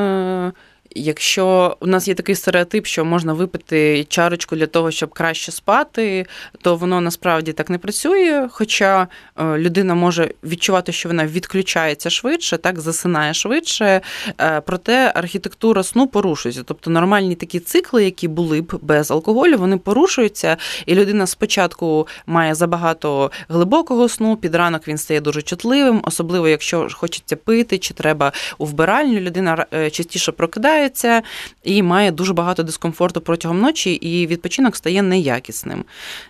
[0.97, 6.27] Якщо у нас є такий стереотип, що можна випити чарочку для того, щоб краще спати,
[6.63, 8.49] то воно насправді так не працює.
[8.51, 14.01] Хоча е, людина може відчувати, що вона відключається швидше, так засинає швидше.
[14.41, 16.63] Е, проте архітектура сну порушується.
[16.63, 22.55] Тобто нормальні такі цикли, які були б без алкоголю, вони порушуються, і людина спочатку має
[22.55, 28.33] забагато глибокого сну, під ранок він стає дуже чутливим, особливо якщо хочеться пити, чи треба
[28.59, 31.23] у вбиральню, людина е, частіше прокидає прокидається
[31.63, 35.85] і має дуже багато дискомфорту протягом ночі, і відпочинок стає неякісним.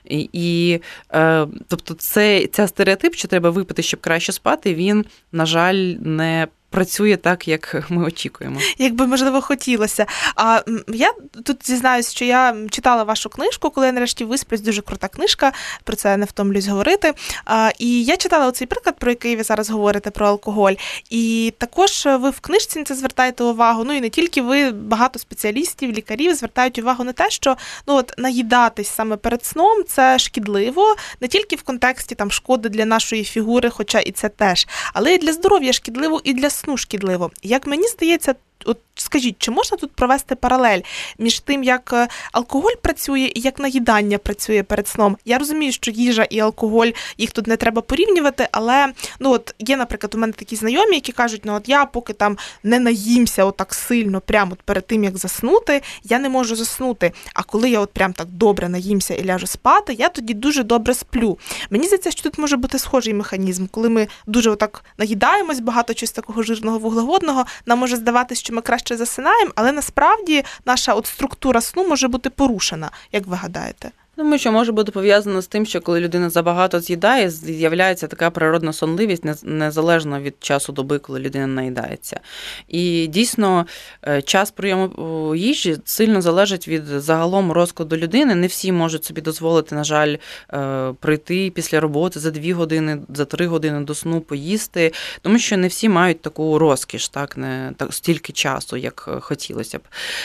[0.05, 0.81] І, і
[1.15, 6.47] е, тобто, це ця стереотип, що треба випити, щоб краще спати, він, на жаль, не
[6.73, 8.61] працює так, як ми очікуємо.
[8.79, 10.07] Якби можливо хотілося.
[10.37, 11.13] А я
[11.45, 15.53] тут зізнаюсь, що я читала вашу книжку, коли я нарешті висплюсь, дуже крута книжка,
[15.85, 17.15] про це не втомлюсь говорити.
[17.45, 20.73] А, І я читала оцей приклад, про який ви зараз говорите, про алкоголь.
[21.11, 23.85] І також ви в книжці на це звертаєте увагу.
[23.85, 27.57] Ну і не тільки ви, багато спеціалістів, лікарів звертають увагу на те, що
[27.87, 32.85] ну от наїдатись саме перед сном це шкідливо, не тільки в контексті там шкоди для
[32.85, 37.31] нашої фігури, хоча і це теж, але і для здоров'я шкідливо і для сну шкідливо.
[37.43, 40.81] Як мені здається, от скажіть, чи можна тут провести паралель
[41.19, 45.17] між тим, як е, алкоголь працює і як наїдання працює перед сном?
[45.25, 49.77] Я розумію, що їжа і алкоголь їх тут не треба порівнювати, але ну от є,
[49.77, 53.75] наприклад, у мене такі знайомі, які кажуть, ну от я поки там не наїмся отак
[53.75, 57.13] сильно, прямо перед тим як заснути, я не можу заснути.
[57.35, 60.95] А коли я от прям так добре наїмся і ляжу спати, я тоді дуже добре
[60.95, 61.39] сплю.
[61.71, 66.13] Мені здається, що тут може бути схожий механізм, коли ми дуже отак наїдаємось, багато чогось
[66.13, 71.61] такого жирного вуглеводного, нам може здаватися, що ми краще засинаємо, але насправді наша от структура
[71.61, 73.91] сну може бути порушена, як ви гадаєте?
[74.17, 78.73] Думаю, що може бути пов'язано з тим, що коли людина забагато з'їдає, з'являється така природна
[78.73, 82.21] сонливість, незалежно від часу доби, коли людина наїдається.
[82.69, 83.67] І дійсно
[84.09, 88.35] е, час прийому їжі сильно залежить від загалом розкладу людини.
[88.35, 90.17] Не всі можуть собі дозволити, на жаль,
[90.53, 95.57] е, прийти після роботи за дві години, за три години до сну поїсти, тому що
[95.57, 99.83] не всі мають таку розкіш, так не так стільки часу, як е, хотілося б.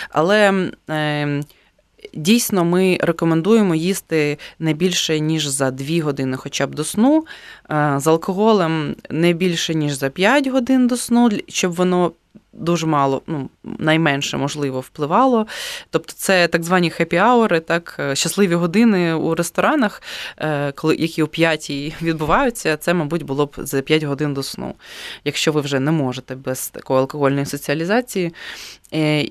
[0.10, 0.70] Але.
[0.90, 1.44] Е,
[2.18, 7.26] Дійсно, ми рекомендуємо їсти не більше, ніж за 2 години хоча б до сну,
[7.98, 12.12] з алкоголем не більше, ніж за 5 годин до сну, щоб воно
[12.54, 15.48] дуже мало, ну, найменше можливо, впливало.
[15.90, 20.02] Тобто це так звані хеппі-аури, так, е, щасливі години у ресторанах,
[20.38, 24.74] е, коли, які о 5 відбуваються, це, мабуть, було б за 5 годин до сну,
[25.24, 28.34] якщо ви вже не можете без такої алкогольної соціалізації.
[28.94, 29.22] Е,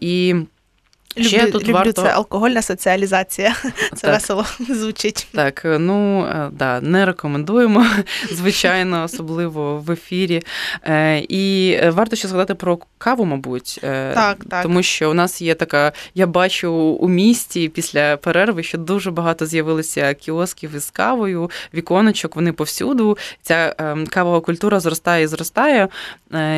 [1.17, 3.55] і Люблю, тут люблю варто- це алкогольна соціалізація.
[3.95, 4.15] Це Так.
[4.15, 5.27] весело звучить.
[5.35, 7.87] Так, ну е, да, не рекомендуємо,
[8.33, 10.43] звичайно, особливо в ефірі.
[10.83, 13.79] Е, І е, варто ще згадати про каву, мабуть.
[14.15, 14.63] Так, так.
[14.63, 19.47] Тому що у нас є така, я бачу у місті після перерви, що дуже багато
[19.47, 23.19] з'явилося кіосків із кавою, віконечок, вони повсюду.
[23.43, 25.89] Ця ем, кавова культура зростає і зростає.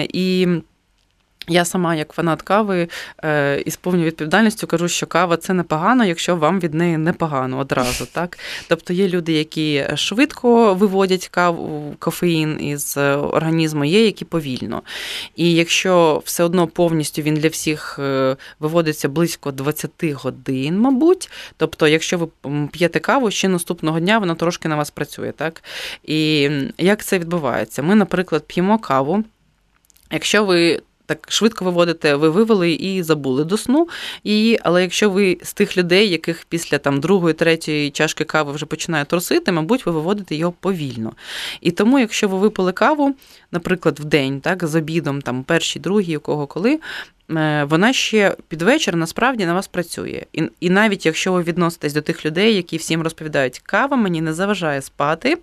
[0.08, 0.46] І
[1.48, 2.88] я сама, як фанат кави,
[3.24, 8.06] е, із повною відповідальністю кажу, що кава це непогано, якщо вам від неї непогано одразу.
[8.18, 8.38] Так?
[8.68, 14.82] Тобто є люди, які швидко виводять каву, кофеїн із організму, є які повільно.
[15.36, 21.30] І якщо все одно повністю він для всіх е, виводиться близько 20 годин, мабуть.
[21.56, 22.28] Тобто, якщо ви
[22.72, 25.32] п'єте каву, ще наступного дня вона трошки на вас працює.
[25.32, 25.62] Так?
[26.04, 27.82] І як це відбувається?
[27.82, 29.24] Ми, наприклад, п'ємо каву.
[30.10, 33.88] Якщо ви так швидко виводите, ви вивели і забули до сну.
[34.24, 38.66] І, але якщо ви з тих людей, яких після там другої, третьої чашки кави вже
[38.66, 41.12] починає трусити, мабуть, ви виводите його повільно.
[41.60, 43.14] І тому, якщо ви випили каву,
[43.52, 46.80] наприклад, в день, так, з обідом, там перші, другі, у кого коли.
[47.30, 50.22] Е, Вона ще під вечір насправді на вас працює.
[50.32, 54.32] І, і навіть якщо ви відноситесь до тих людей, які всім розповідають, кава мені не
[54.32, 55.38] заважає спати,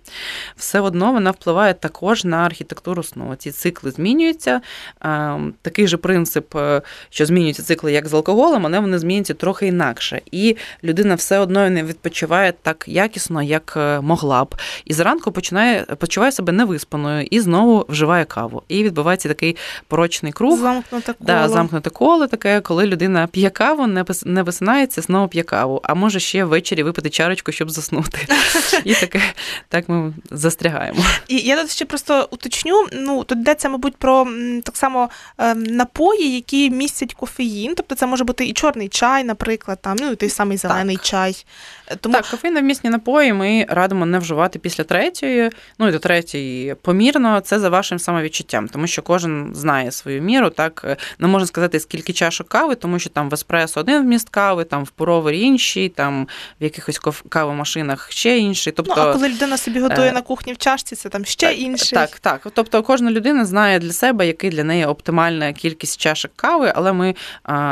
[0.56, 3.34] все одно вона впливає також на архітектуру сну.
[3.38, 4.60] Ці цикли змінюються.
[5.04, 9.66] Е, Такий же принцип, е, що змінюються цикли, як з алкоголем, але вони змінюються трохи
[9.66, 10.20] інакше.
[10.30, 14.54] І людина все одно не відпочиває так якісно, як могла б.
[14.84, 18.62] І зранку починає почуває себе невиспаною і знову вживає каву.
[18.68, 19.56] І відбувається такий
[19.88, 20.58] порочний круг.
[20.58, 21.26] Замкнуте коло.
[21.26, 23.86] Да, замкнуте коло таке, коли людина п'є каву,
[24.24, 28.18] не висинається, знову п'є каву, а може ще ввечері випити чарочку, щоб заснути.
[28.84, 29.20] І таке
[29.68, 31.04] так ми застрягаємо.
[31.28, 32.86] І я тут ще просто уточню.
[32.92, 34.26] Ну тут йдеться, мабуть, про
[34.62, 37.74] так само ем, напої, які містять кофеїн.
[37.74, 41.44] Тобто це може бути і чорний чай, наприклад, там ну і той самий зелений чай.
[41.88, 46.74] Е, Тому Так, кофеїновмісні напої ми радимо не вживати після третьої, ну і до третьої
[46.74, 47.40] помірно.
[47.40, 50.50] Це за вашим самовідчуттям, тому що кожен знає свою міру.
[50.50, 54.64] Так не можна сказати, скільки чашок кави, тому що там в еспресо один вміст кави,
[54.64, 56.28] там в пуровері інший, там
[56.60, 58.72] в якихось кавомашинах ще інший.
[58.72, 61.46] Тобто, ну а коли людина собі готує е, на кухні в чашці, це там ще
[61.46, 61.96] так, інший.
[61.98, 62.46] Так, так.
[62.54, 67.14] Тобто кожна людина знає для себе, який для неї оптимальна кількість чашок кави, але ми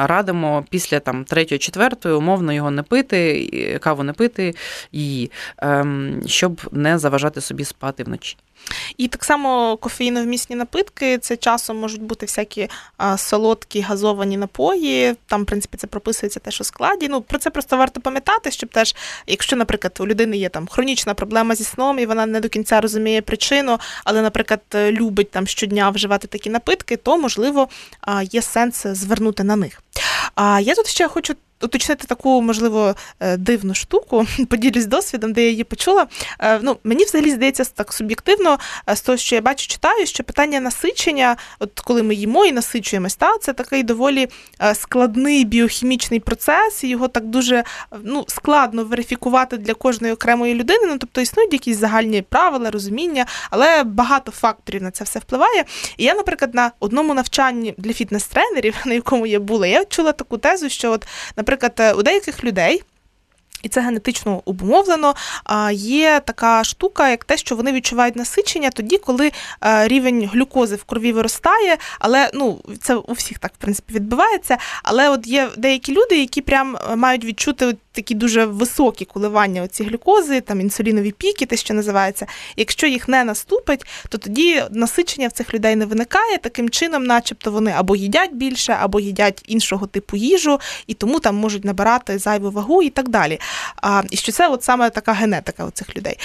[0.07, 4.54] радимо після там третьої, четвертої умовно його не пити, каву не пити
[4.92, 8.37] її, ем, щоб не заважати собі спати вночі.
[8.96, 12.68] І так само кофеїновмісні напитки це часом можуть бути всякі
[13.16, 15.14] солодкі газовані напої.
[15.27, 17.09] Там, в принципі, це прописується теж у складі.
[17.09, 18.94] Ну про це просто варто пам'ятати, щоб теж,
[19.27, 22.81] якщо, наприклад, у людини є там хронічна проблема зі сном, і вона не до кінця
[22.81, 27.68] розуміє причину, але, наприклад, любить там щодня вживати такі напитки, то можливо
[28.22, 29.83] є сенс звернути на них.
[30.35, 31.35] А я тут ще хочу.
[31.62, 36.07] Уточнити таку, можливо, е, дивну штуку, поділюсь досвідом, де я її почула.
[36.40, 40.25] Е, Ну, мені взагалі здається так суб'єктивно, е, з того, що я бачу, читаю, що
[40.25, 44.29] питання насичення, от коли ми їмо і насичуємось, та, це такий доволі
[44.75, 47.64] складний біохімічний процес, і його так дуже
[48.03, 50.87] ну, складно верифікувати для кожної окремої людини.
[50.87, 55.64] Ну, тобто існують якісь загальні правила, розуміння, але багато факторів на це все впливає.
[55.97, 60.38] І я, наприклад, на одному навчанні для фітнес-тренерів, на якому я була, я чула таку
[60.38, 61.43] тезу, що, от, наприклад,
[61.80, 62.83] е, у деяких людей.
[63.64, 65.14] І це генетично обумовлено.
[65.72, 69.33] Є така штука, як те, що вони відчувають насичення тоді, коли
[69.64, 71.77] е, рівень глюкози в крові виростає.
[71.98, 74.59] Але ну це у всіх так в принципі відбувається.
[74.83, 79.85] Але от є деякі люди, які прям е, мають відчути такі дуже високі коливання оці
[79.85, 82.27] глюкози, там інсулінові піки, те, що називається.
[82.57, 86.38] Якщо їх не наступить, то тоді насичення в цих людей не виникає.
[86.38, 91.37] Таким чином, начебто, вони або їдять більше, або їдять іншого типу їжу, і тому там
[91.37, 93.40] можуть набирати зайву вагу і так далі.
[94.11, 96.19] І що це от саме така генетика у цих людей.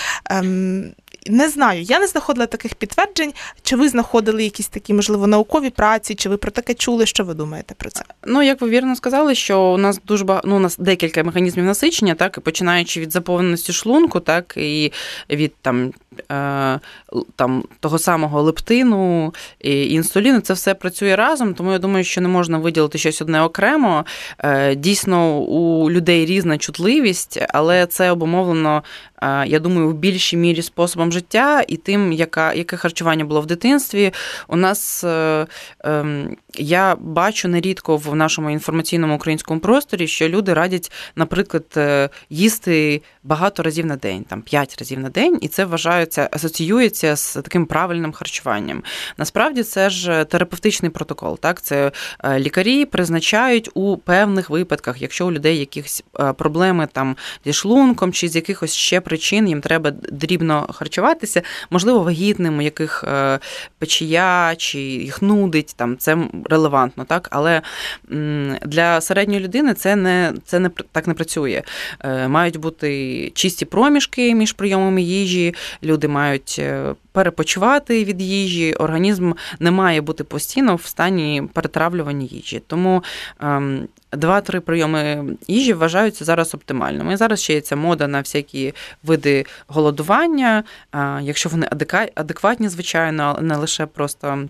[1.27, 3.33] Не знаю, я не знаходила таких підтверджень.
[3.61, 7.05] Чи ви знаходили якісь такі, можливо, наукові праці, чи ви про таке чули?
[7.05, 8.03] Що ви думаєте про це?
[8.25, 11.65] Ну, як ви вірно сказали, що у нас дуже багато, ну, у нас декілька механізмів
[11.65, 14.91] насичення, так, і починаючи від заповненості шлунку, так, і
[15.29, 15.93] від там,
[16.31, 16.79] е,
[17.35, 22.27] там того самого лептину і інсуліну, це все працює разом, тому я думаю, що не
[22.27, 24.05] можна виділити щось одне окремо.
[24.39, 28.83] Е, Дійсно, у людей різна чутливість, але це обумовлено,
[29.47, 34.13] я думаю, в більшій мірі способом життя і тим, яка, яке харчування було в дитинстві.
[34.47, 35.47] У нас е,
[35.83, 43.01] ем, я бачу нерідко в нашому інформаційному українському просторі, що люди радять, наприклад, е, їсти
[43.23, 47.65] багато разів на день, там 5 разів на день, і це вважається, асоціюється з таким
[47.65, 48.83] правильним харчуванням.
[49.17, 51.39] Насправді це ж терапевтичний протокол.
[51.39, 51.91] Так, це
[52.23, 58.13] е, лікарі призначають у певних випадках, якщо у людей якісь е, проблеми там зі шлунком
[58.13, 63.39] чи з якихось ще причин їм треба дрібно харчуватися, можливо, вагітним, у яких е,
[63.77, 67.61] печія чи їх нудить, там це релевантно, так, але
[68.65, 71.63] для середньої людини це не це не так не працює.
[72.27, 76.61] Мають бути чисті проміжки між прийомами їжі, люди мають
[77.11, 82.61] перепочивати від їжі, організм не має бути постійно в стані перетравлювання їжі.
[82.67, 83.03] Тому
[83.39, 87.17] ем, два-три прийоми їжі вважаються зараз оптимальними.
[87.17, 88.73] Зараз ще є ця мода на всякі
[89.03, 90.63] види голодування,
[91.21, 91.67] якщо вони
[92.15, 94.47] адекватні, звичайно, не лише просто.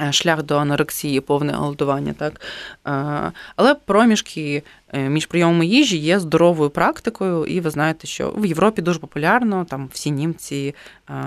[0.00, 2.40] Е, шлях до анорексії, повне голодування, так
[2.86, 8.46] е, але проміжки е, між прийомами їжі є здоровою практикою, і ви знаєте, що в
[8.46, 10.74] Європі дуже популярно, там всі німці,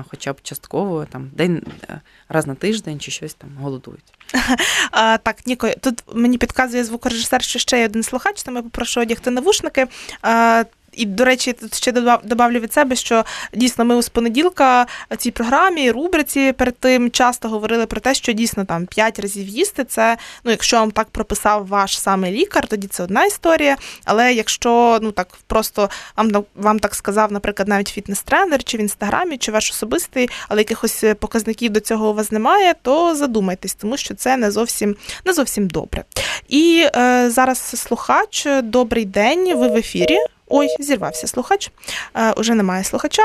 [0.09, 1.61] хоча б частково там день
[2.29, 4.13] раз на тиждень чи щось там голодують.
[4.91, 9.01] А, Так, Ніко, тут мені підказує звукорежисер, що ще є один слухач, тому я попрошу
[9.01, 9.87] одягти навушники.
[10.21, 10.63] А,
[10.93, 11.91] і, до речі, тут ще
[12.23, 17.49] добавлю від себе, що дійсно ми у понеділка в цій програмі, рубриці перед тим часто
[17.49, 19.83] говорили про те, що дійсно там 5 разів їсти.
[19.83, 23.77] Це ну, якщо вам так прописав ваш саме лікар, тоді це одна історія.
[24.05, 29.37] Але якщо ну так просто вам вам так сказав, наприклад, навіть фітнес-тренер, чи в інстаграмі,
[29.37, 34.13] чи ваш особистий, але якихось показників до цього у вас немає, то задумайтесь, тому що
[34.13, 36.03] це не зовсім не зовсім добре.
[36.49, 40.17] І е, зараз слухач, добрий день, ви в ефірі.
[40.51, 41.71] Ой, зірвався слухач,
[42.15, 43.23] е, уже немає слухача.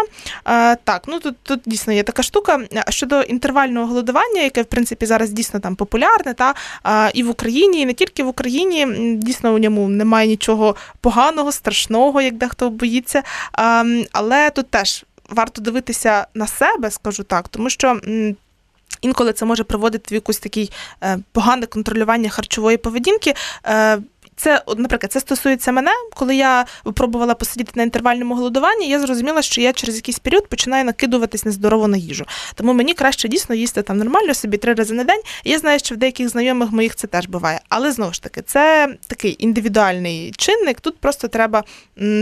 [0.48, 2.60] Е, так, ну тут тут дійсно є така штука.
[2.88, 6.54] Щодо інтервального голодування, яке в принципі зараз дійсно там популярне, та
[6.86, 11.52] е, і в Україні, і не тільки в Україні, дійсно у ньому немає нічого поганого,
[11.52, 13.22] страшного, як дехто боїться.
[13.58, 18.00] Е, але тут теж варто дивитися на себе, скажу так, тому що.
[19.00, 20.72] Інколи це може приводити в якусь такий
[21.02, 23.34] е, погане контролювання харчової поведінки.
[24.36, 26.64] Е, це, наприклад, це стосується мене, коли я
[26.94, 31.88] пробувала посидіти на інтервальному голодуванні, я зрозуміла, що я через якийсь період починаю накидуватись нездорово
[31.88, 32.24] на їжу.
[32.54, 35.20] Тому мені краще дійсно їсти там нормально собі три рази на день.
[35.44, 37.60] Я знаю, що в деяких знайомих моїх це теж буває.
[37.68, 40.80] Але знову ж таки, це такий індивідуальний чинник.
[40.80, 41.64] Тут просто треба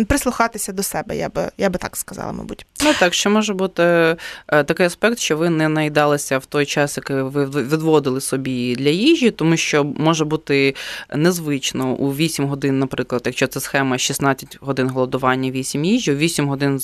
[0.08, 1.16] прислухатися до себе.
[1.16, 2.66] Я би я би так сказала, мабуть.
[2.84, 4.16] Ну так, що може бути е,
[4.48, 9.30] такий аспект, що ви не наїдалися в той час, який ви відводили собі для їжі,
[9.30, 10.74] тому що може бути
[11.14, 16.48] незвично у 8 годин, наприклад, якщо це схема 16 годин голодування, 8 їжі, у 8
[16.48, 16.80] годин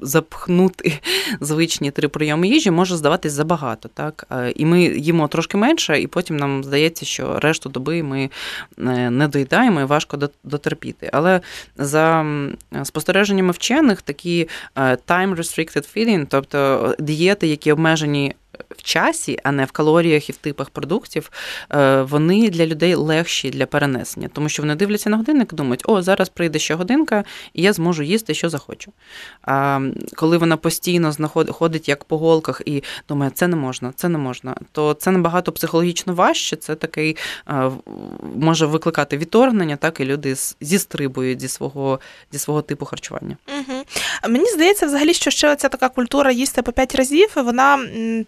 [0.00, 0.92] запхнути
[1.40, 3.88] звичні три прийоми їжі може здаватись забагато.
[3.94, 4.26] Так?
[4.56, 8.30] І ми їмо трошки менше, і потім нам здається, що решту доби ми
[8.78, 11.10] е, не доїдаємо і важко дотерпіти.
[11.12, 11.40] Але
[11.76, 12.26] за
[12.84, 18.34] спостереженнями вчених, такі е, time-restricted feeding, тобто дієти, які обмежені
[18.70, 21.30] в часі, а не в калоріях і в типах продуктів,
[21.72, 25.82] е, вони для людей легші для перенесення, тому що вони дивляться на годинник і думають,
[25.84, 28.92] о, зараз прийде ще годинка, і я зможу їсти, що захочу.
[29.42, 29.80] А
[30.16, 31.12] коли вона постійно
[31.48, 35.52] ходить як по голках і думає, це не можна, це не можна, то це набагато
[35.52, 36.56] психологічно важче.
[36.56, 37.16] Це такий
[37.48, 37.70] е,
[38.36, 42.00] може викликати відторгнення, так і люди зістрибують зі свого
[42.32, 43.36] зі свого типу харчування.
[43.48, 43.82] Угу.
[44.28, 47.78] Мені здається, взагалі, що ще ця така культура їсти по п'ять разів, вона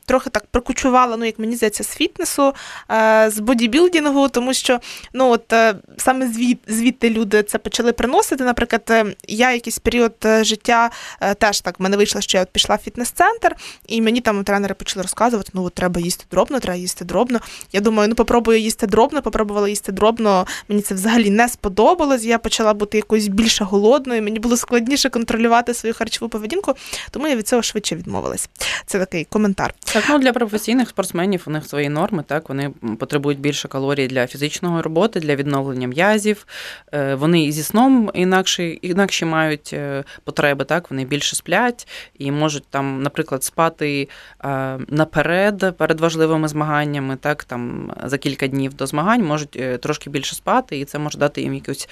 [0.07, 2.55] трохи так прикучувала, ну як мені здається, з фітнесу,
[2.91, 4.81] е, з бодібілдингу, тому що
[5.13, 8.45] ну от е, саме звід, звідти люди це почали приносити.
[8.45, 10.91] Наприклад, е, я якийсь період життя
[11.39, 14.75] теж так в мене вийшло, що я от пішла в фітнес-центр, і мені там тренери
[14.75, 17.41] почали розказувати, ну от треба їсти дробно, треба їсти дробно.
[17.73, 20.47] Я думаю, ну попробую їсти дробно, попробувала їсти дробно.
[20.69, 22.25] Мені це взагалі не сподобалось.
[22.25, 26.75] Я почала бути якоюсь більше голодною, мені було складніше контролювати свою харчову поведінку,
[27.11, 28.51] тому я від цього швидше відмовилась.
[28.87, 29.75] Це такий коментар.
[29.85, 34.27] Так, ну для професійних спортсменів у них свої норми, так вони потребують більше калорій для
[34.27, 36.47] фізичної роботи, для відновлення м'язів.
[36.93, 42.31] Е, вони і зі сном інакші, інакші мають е, потреби, так вони більше сплять і
[42.31, 44.09] можуть там, наприклад, спати
[44.45, 50.35] е, наперед перед важливими змаганнями, так там за кілька днів до змагань можуть трошки більше
[50.35, 51.89] спати, і це може дати їм якусь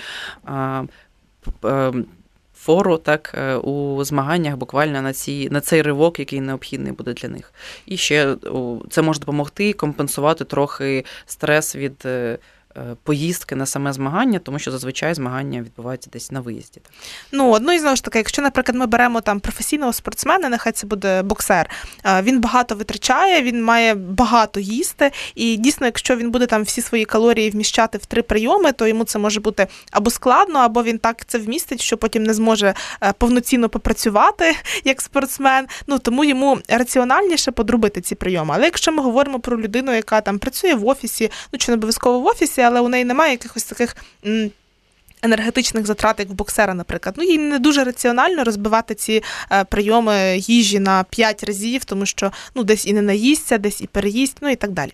[2.66, 7.28] фору так е, у змаганнях буквально на ці на цей ривок, який необхідний буде для
[7.28, 7.52] них.
[7.86, 8.36] І ще
[8.90, 12.06] це може допомогти компенсувати трохи стрес від.
[12.76, 16.80] Е, поїздки на саме змагання, тому що зазвичай змагання відбуваються десь на виїзді.
[17.32, 20.86] Ну, ну і знову ж таки, якщо, наприклад, ми беремо там професійного спортсмена, нехай це
[20.86, 21.70] буде боксер,
[22.22, 27.04] він багато витрачає, він має багато їсти, і дійсно, якщо він буде там всі свої
[27.04, 31.26] калорії вміщати в три прийоми, то йому це може бути або складно, або він так
[31.26, 32.74] це вмістить, що потім не зможе
[33.18, 35.66] повноцінно попрацювати як спортсмен.
[35.86, 38.54] Ну тому йому раціональніше подробити ці прийоми.
[38.56, 42.20] Але якщо ми говоримо про людину, яка там працює в офісі, ну чи не обов'язково
[42.20, 43.96] в офісі, але у неї немає якихось таких.
[45.22, 50.38] Енергетичних затрат, як в боксера, наприклад, ну їй не дуже раціонально розбивати ці е, прийоми
[50.38, 54.48] їжі на 5 разів, тому що ну десь і не наїсться, десь і переїсть, ну
[54.48, 54.92] і так далі.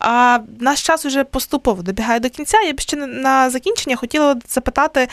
[0.00, 2.60] А наш час уже поступово добігає до кінця.
[2.60, 5.08] Я б ще на закінчення хотіла запитати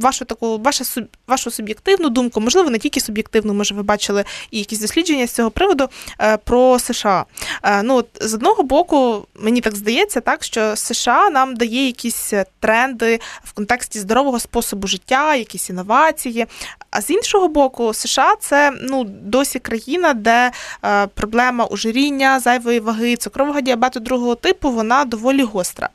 [0.00, 0.84] вашу таку вашу,
[1.26, 5.50] вашу суб'єктивну думку, можливо, не тільки суб'єктивну, може, ви бачили і якісь дослідження з цього
[5.50, 5.88] приводу
[6.20, 7.24] е, про США.
[7.62, 12.32] Е, ну, от, з одного боку, мені так здається, так що США нам дає якісь
[12.60, 16.46] тренди в контексті здорового способу життя, якісь інновації.
[16.90, 20.50] А з іншого боку, США це ну досі країна, де
[20.84, 25.88] е, проблема ожиріння, зайвої ваги, цукрового діабету другого типу вона доволі гостра.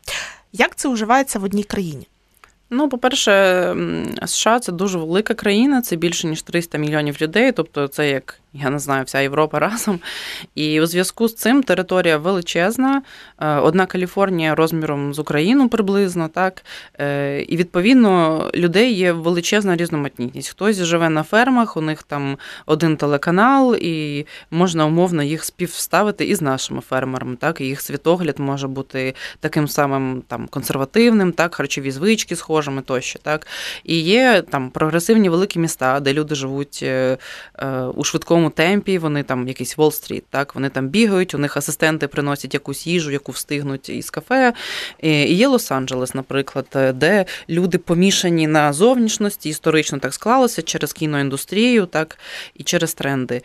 [0.53, 2.07] Як це уживається в одній країні?
[2.69, 3.76] Ну, по-перше,
[4.26, 8.69] США це дуже велика країна, це більше ніж 300 мільйонів людей, тобто це як я
[8.69, 9.99] не знаю, вся Європа разом.
[10.55, 13.01] І у зв'язку з цим територія величезна,
[13.39, 16.65] е, одна Каліфорнія розміром з Україну приблизно, так.
[16.99, 20.49] Е, і відповідно людей є величезна різноманітність.
[20.49, 26.41] Хтось живе на фермах, у них там один телеканал, і можна умовно їх співставити із
[26.41, 27.35] нашими фермерами.
[27.35, 33.19] Так, і їх світогляд може бути таким самим там консервативним, так, харчові звички схожими тощо.
[33.19, 33.47] Так.
[33.83, 37.17] І є там прогресивні великі міста, де люди живуть е,
[37.95, 42.07] у швидкому швидкому темпі, вони там якийсь Уолл-стріт, так, вони там бігають, у них асистенти
[42.07, 44.53] приносять якусь їжу, яку встигнуть із кафе.
[45.01, 46.65] І є Лос-Анджелес, наприклад,
[46.95, 52.17] де люди помішані на зовнішності, історично так склалося через кіноіндустрію, так,
[52.55, 53.41] і через тренди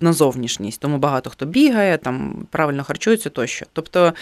[0.00, 0.80] на зовнішність.
[0.80, 3.66] Тому багато хто бігає, там правильно харчується тощо.
[3.72, 4.12] Тобто.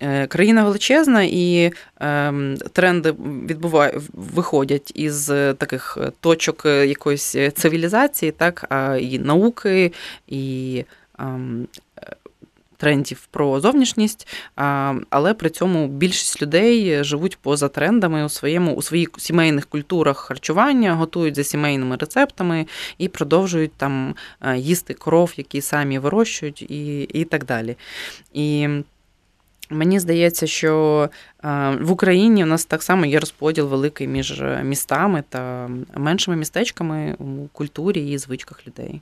[0.00, 3.14] Е, країна величезна, і ем, тренди
[3.48, 5.26] відбувають, виходять із
[5.58, 9.92] таких точок якоїсь цивілізації, так, і науки,
[10.28, 10.84] і
[11.18, 11.66] ем,
[12.76, 14.28] трендів про зовнішність,
[15.10, 20.94] але при цьому більшість людей живуть поза трендами у своєму у своїх сімейних культурах харчування,
[20.94, 22.66] готують за сімейними рецептами
[22.98, 27.76] і продовжують там е, їсти кров, які самі вирощують, і, і так далі.
[28.32, 28.68] І
[29.70, 31.08] Мені здається, що
[31.80, 37.48] в Україні у нас так само є розподіл великий між містами та меншими містечками у
[37.52, 39.00] культурі і звичках людей.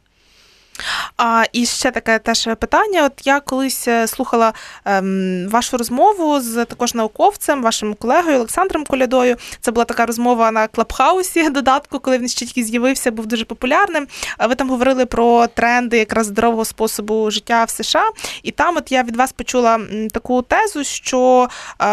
[1.16, 3.04] А і ще таке теж питання.
[3.04, 4.52] От я колись е, слухала
[4.84, 9.36] ем, вашу розмову з також науковцем, вашим колегою Олександром Колядою.
[9.60, 14.06] Це була така розмова на Клабхаусі додатку, коли він ще тільки з'явився, був дуже популярним.
[14.48, 18.10] Ви там говорили про тренди якраз здорового способу життя в США.
[18.42, 19.80] І там, от я від вас почула
[20.12, 21.48] таку тезу, що
[21.82, 21.84] е,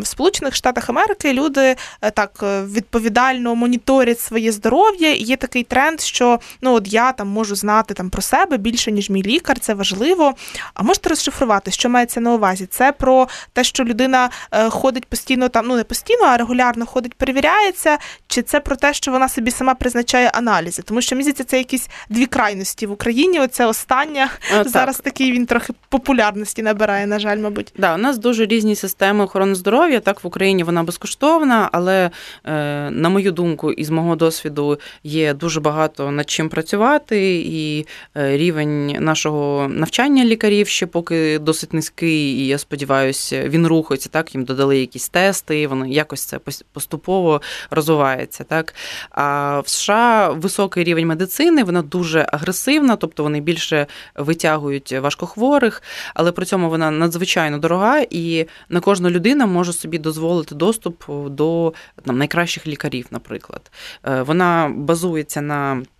[0.00, 5.14] в Сполучених Штатах Америки люди е, так е, відповідально моніторять своє здоров'я.
[5.14, 8.92] І є такий тренд, що ну от я там можу знати там про себе більше,
[8.92, 10.34] ніж мій лікар, це важливо.
[10.74, 12.66] А можете розшифрувати, що мається на увазі?
[12.66, 17.14] Це про те, що людина е, ходить постійно там, ну не постійно, а регулярно ходить,
[17.14, 20.82] перевіряється, чи це про те, що вона собі сама призначає аналізи?
[20.82, 23.40] Тому що здається, це якісь дві крайності в Україні.
[23.40, 25.04] Оце остання а, зараз так.
[25.04, 27.72] такий він трохи популярності набирає, на жаль, мабуть.
[27.78, 30.00] Да, у нас дуже різні системи охорони здоров'я.
[30.00, 32.10] Так в Україні вона безкоштовна, але
[32.44, 38.86] е, на мою думку, із мого досвіду є дуже багато над чим працювати, і рівень
[38.86, 44.08] нашого навчання лікарів ще поки досить низький, і я сподіваюся, він рухається.
[44.08, 46.38] Так, їм додали якісь тести, воно якось це
[46.72, 48.44] поступово розвивається.
[48.44, 48.74] Так
[49.10, 55.82] а в США високий рівень медицини, вона дуже агресивна, тобто вони більше витягують важкохворих,
[56.14, 61.72] але при цьому вона надзвичайно дорога, і не кожна людина може собі дозволити доступ до
[62.04, 63.70] там, найкращих лікарів, наприклад.
[64.04, 65.97] Е, вона базується на Е,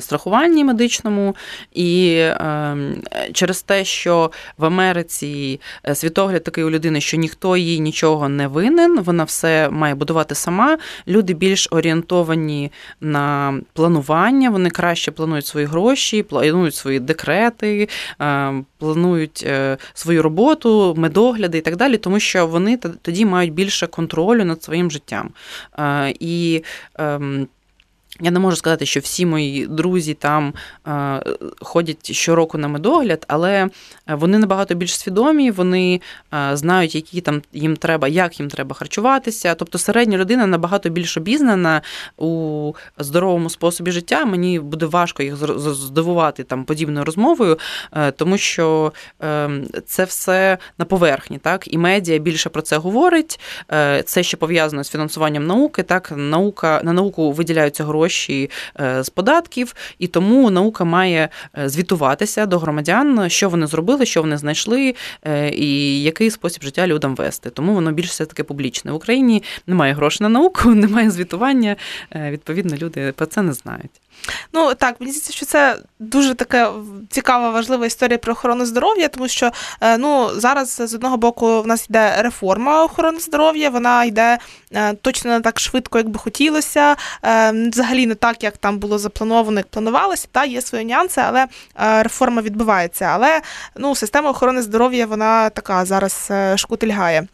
[0.00, 1.36] страхуванні медичному,
[1.72, 2.76] і е,
[3.32, 8.46] через те, що в Америці е, світогляд такий у людини, що ніхто їй нічого не
[8.46, 10.78] винен, вона все має будувати сама.
[11.08, 17.88] Люди більш орієнтовані на планування, вони краще планують свої гроші, планують свої декрети,
[18.78, 19.46] планують
[19.94, 24.90] свою роботу, медогляди і так далі, тому що вони тоді мають більше контролю над своїм
[24.90, 25.30] життям.
[26.20, 26.62] І
[26.94, 27.48] ем,
[28.20, 30.54] Я не можу сказати, що всі мої друзі там
[30.86, 31.22] е,
[31.60, 33.68] ходять щороку на медогляд, але
[34.06, 36.00] вони набагато більш свідомі, вони
[36.34, 39.54] е, знають, які там їм треба, як їм треба харчуватися.
[39.54, 41.82] Тобто середня людина набагато більш обізнана
[42.16, 44.24] у здоровому способі життя.
[44.24, 47.58] Мені буде важко їх здивувати там подібною розмовою,
[47.92, 48.92] е, тому що
[49.22, 49.50] е,
[49.86, 53.40] це все на поверхні, так і медіа більше про це говорить.
[53.72, 55.82] Е, це ще пов'язано з фінансуванням науки.
[55.82, 58.50] Так, наука на науку виділяються гроші гроші
[58.80, 61.28] е, з податків, і тому наука має
[61.58, 64.94] е, звітуватися до громадян, що вони зробили, що вони знайшли,
[65.26, 67.50] е, і який спосіб життя людям вести.
[67.50, 68.92] Тому воно більш все таки публічне.
[68.92, 71.76] В Україні немає грошей на науку, немає звітування.
[72.14, 74.00] Відповідно, люди про це не знають.
[74.52, 76.72] Ну так, мені здається, що це дуже така
[77.10, 79.50] цікава, важлива історія про охорону здоров'я, тому що
[79.80, 84.38] е, ну зараз з одного боку в нас йде реформа охорони здоров'я, вона йде
[84.72, 86.96] е, точно не так швидко, як би хотілося.
[87.24, 90.28] Е, взагалі не так, як там було заплановано, як планувалося.
[90.32, 91.46] Та є свої нюанси, але
[92.02, 93.04] реформа відбувається.
[93.04, 93.40] Але
[93.76, 97.26] ну, система охорони здоров'я вона така зараз шкутильгає.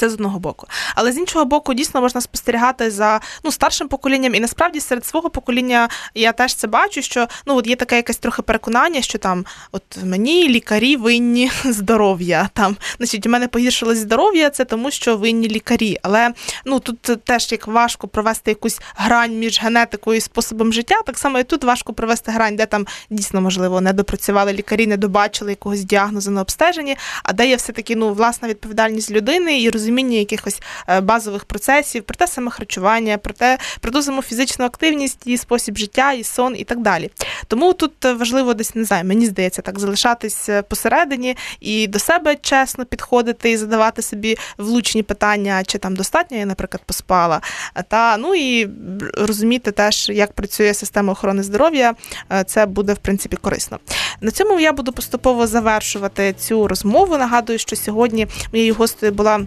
[0.00, 0.66] Це з одного боку.
[0.94, 5.30] Але з іншого боку, дійсно можна спостерігати за ну, старшим поколінням, і насправді серед свого
[5.30, 9.44] покоління я теж це бачу, що ну от є таке якесь трохи переконання, що там
[9.72, 12.50] от мені лікарі винні здоров'я.
[12.54, 15.98] Там, значить, у мене погіршилось здоров'я, це тому, що винні лікарі.
[16.02, 16.32] Але
[16.64, 21.02] ну тут теж як важко провести якусь грань між генетикою і способом життя.
[21.06, 24.96] Так само і тут важко провести грань, де там дійсно можливо не допрацювали лікарі, не
[24.96, 29.70] добачили якогось діагнозу на обстеженні, а де є все таки ну власна відповідальність людини і
[29.70, 34.22] розуміння розуміння якихось е, базових процесів, про те саме харчування, про те, про ту саму
[34.22, 37.10] фізичну активність, і спосіб життя, і сон, і так далі.
[37.46, 42.36] Тому тут важливо десь не знаю, мені здається, так залишатись е, посередині і до себе
[42.36, 47.40] чесно підходити і задавати собі влучні питання, чи там достатньо я, наприклад, поспала.
[47.88, 48.68] Та ну і
[49.14, 51.94] розуміти теж, як працює система охорони здоров'я,
[52.32, 53.78] е, це буде в принципі корисно.
[54.20, 57.18] На цьому я буду поступово завершувати цю розмову.
[57.18, 59.40] Нагадую, що сьогодні моєю гостею була.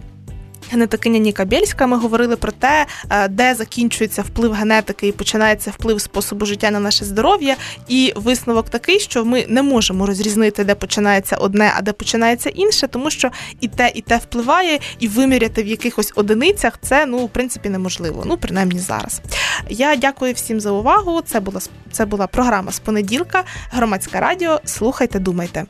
[0.74, 6.00] Генетикиня Ніка Бєльська, ми говорили про те, е, де закінчується вплив генетики і починається вплив
[6.00, 7.56] способу життя на наше здоров'я.
[7.88, 12.88] І висновок такий, що ми не можемо розрізнити, де починається одне, а де починається інше,
[12.88, 17.28] тому що і те, і те впливає, і виміряти в якихось одиницях це ну в
[17.28, 18.22] принципі неможливо.
[18.26, 19.20] Ну принаймні зараз.
[19.68, 21.20] Я дякую всім за увагу.
[21.26, 21.60] Це була
[21.92, 23.44] це була програма з понеділка.
[23.70, 24.60] Громадське радіо.
[24.64, 25.64] Слухайте, думайте.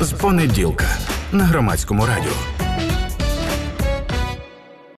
[0.00, 0.86] З понеділка
[1.32, 2.32] на громадському радіо.